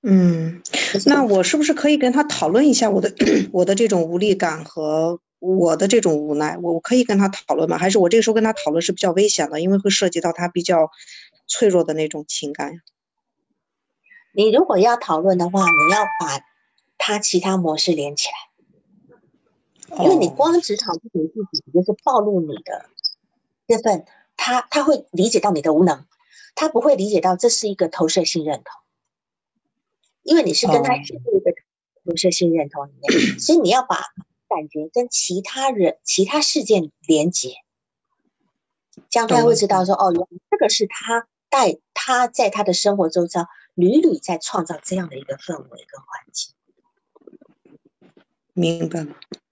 [0.08, 0.62] 嗯，
[1.06, 3.12] 那我是不是可以跟他讨论一下我的
[3.52, 6.56] 我的这种无力感和我的这种无奈？
[6.62, 7.76] 我我可以跟他讨论吗？
[7.76, 10.92] 还是我这个时候跟他讨论是比较危险的，因为会涉及到他比较
[11.48, 12.82] 脆弱的那种情感？
[14.32, 16.40] 你如果要讨论的话，你要把
[16.98, 18.34] 他其他模式连起来，
[19.98, 22.86] 因为你光只讨论你自己，就是暴露你的
[23.66, 24.04] 这份，
[24.36, 26.04] 他他会理解到你的无能，
[26.54, 28.64] 他不会理解到这是一个投射性认同。
[30.22, 31.52] 因为你是跟他进入一个
[32.04, 33.96] 投射性认同里面，所以你要把
[34.48, 37.54] 感觉跟其他人、其他事件连接，
[39.08, 40.12] 这样他会知道说，哦，
[40.50, 46.52] 这个是他带他在他的生活周遭屡屡在创造这样的一个氛围跟环境。
[48.52, 49.06] 明白了。
[49.06, 49.45] 对，然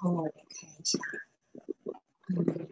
[0.00, 0.98] 后我来看一下，
[2.28, 2.68] 嗯，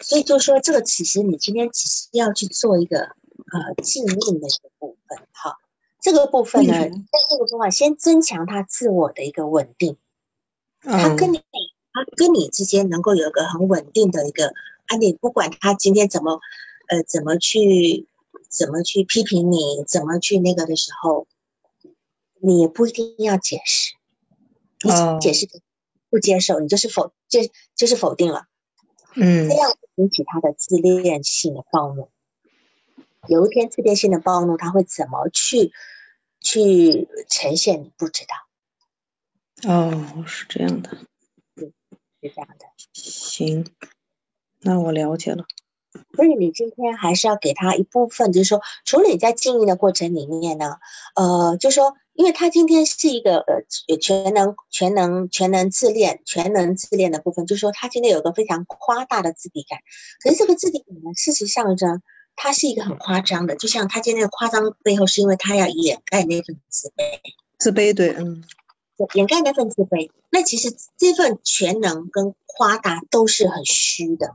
[0.00, 3.16] 所以就说这个，其实你今天只是要去做一个。
[3.52, 5.58] 呃，静念的一个部分，好，
[6.00, 6.88] 这个部分呢，在
[7.28, 9.98] 这个部分先增强他自我的一个稳定，
[10.80, 11.38] 他跟你，
[11.92, 14.54] 他跟你之间能够有一个很稳定的一个，
[14.86, 16.40] 啊，你不管他今天怎么，
[16.88, 18.08] 呃，怎么去，
[18.48, 21.26] 怎么去批评你，怎么去那个的时候，
[22.40, 23.92] 你也不一定要解释，
[24.82, 25.48] 你解释
[26.10, 27.40] 不接受，你就是否，就
[27.74, 28.46] 就是否定了，
[29.14, 32.10] 嗯，这样引起他的自恋性的暴怒。
[33.28, 35.72] 有一天自恋性的暴怒，他会怎么去
[36.40, 37.82] 去呈现？
[37.82, 38.24] 你不知
[39.62, 39.72] 道。
[39.72, 40.90] 哦，是这样的。
[41.56, 41.72] 嗯
[42.20, 42.66] 是这样的。
[42.92, 43.66] 行，
[44.60, 45.44] 那我了解了。
[46.14, 50.78] 所以你今天还是要给他一部分，就是说，除了你在经营的过程里面呢，
[51.14, 53.64] 呃，就说，因为他今天是一个呃
[53.96, 59.80] 全能、全能、全能自恋、全能自恋的部分，就是说，他今天有个非常夸大的自卑感。
[60.22, 62.02] 可是这个自卑感呢，事实上呢。
[62.34, 67.20] 他是一个很夸张的，就像他今天的夸张背后，是因为他要掩盖那份自卑。
[67.58, 68.42] 自卑，对，嗯，
[69.12, 70.10] 掩盖那份自卑。
[70.30, 74.32] 那其实这份全能跟夸大都是很虚的，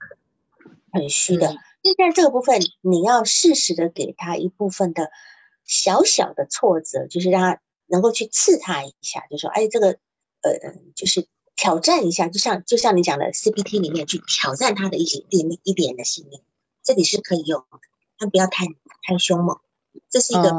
[0.91, 1.55] 很虚的。
[1.81, 5.09] 就在这个部分，你要适时的给他一部分的
[5.65, 9.97] 小小的挫折，就是让他能够去刺他一下，就说，哎，这个，
[10.41, 16.41] 呃，就是挑战一下，就像就像你讲的 CPT 里面去挑战他的一些一点一点的信念。
[16.83, 17.79] 这里是可以用的，
[18.17, 18.65] 但不要太
[19.01, 19.59] 太凶猛，
[20.09, 20.51] 这是一个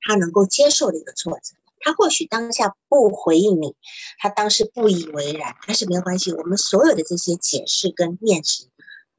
[0.00, 1.54] 他能够接受的一个挫折。
[1.82, 3.74] 他或许当下不回应你，
[4.18, 6.32] 他当时不以为然，但是没有关系。
[6.32, 8.68] 我们所有的这些解释跟面试，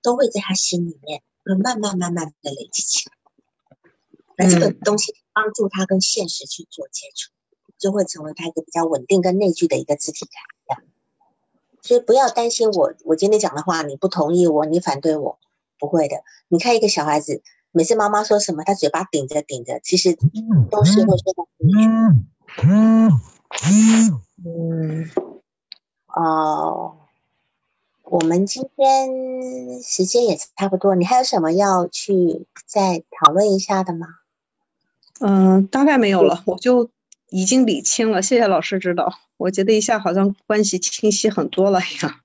[0.04, 3.16] 都会在他心里面会慢慢慢慢的累积起来。
[4.38, 7.32] 那这个东西帮助他跟现实去做接触，
[7.82, 10.26] 就会成为他一个比较稳定跟内聚的一个肢体
[10.68, 10.78] 感。
[11.82, 15.38] 所以不要担心我，我今天讲的话你不同意我，你反对我。
[15.80, 16.18] 不会的，
[16.48, 20.16] 你看一个小孩子，每次妈妈说什么，他嘴巴顶着顶着，其实
[20.70, 21.74] 都是会说到心里
[22.54, 22.70] 去。
[24.46, 25.10] 嗯，
[26.06, 26.98] 哦，
[28.04, 34.06] 我们今天时间也差不多，你还有什么要去再讨论一下的吗？
[35.20, 36.92] 嗯，大概没有了，我就
[37.32, 38.22] 已经理清了。
[38.22, 42.22] 谢谢老师指导，我觉得一下好像关系清晰很多了呀。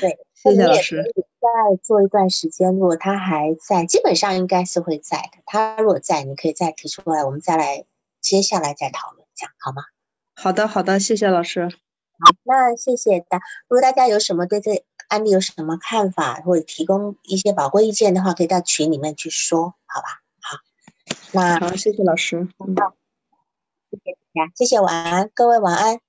[0.00, 1.04] 对， 谢谢老师。
[1.40, 5.38] 再做一段时间，如果他还在，基本上应该是会在的。
[5.46, 7.84] 他如果在，你可以再提出来，我们再来
[8.20, 9.84] 接下来再讨论，一下好吗？
[10.34, 11.68] 好的，好的，谢谢老师。
[12.18, 13.40] 好，那谢谢大。
[13.68, 20.20] 如果大家有什么对这案例有什么看法，或者提供一些宝贵意见的话，可以到群里面去说，好吧？
[20.42, 20.58] 好，
[21.32, 22.48] 那好，谢谢老师。
[22.58, 22.66] 好，
[24.32, 26.00] 谢，谢谢，晚安，各位晚安。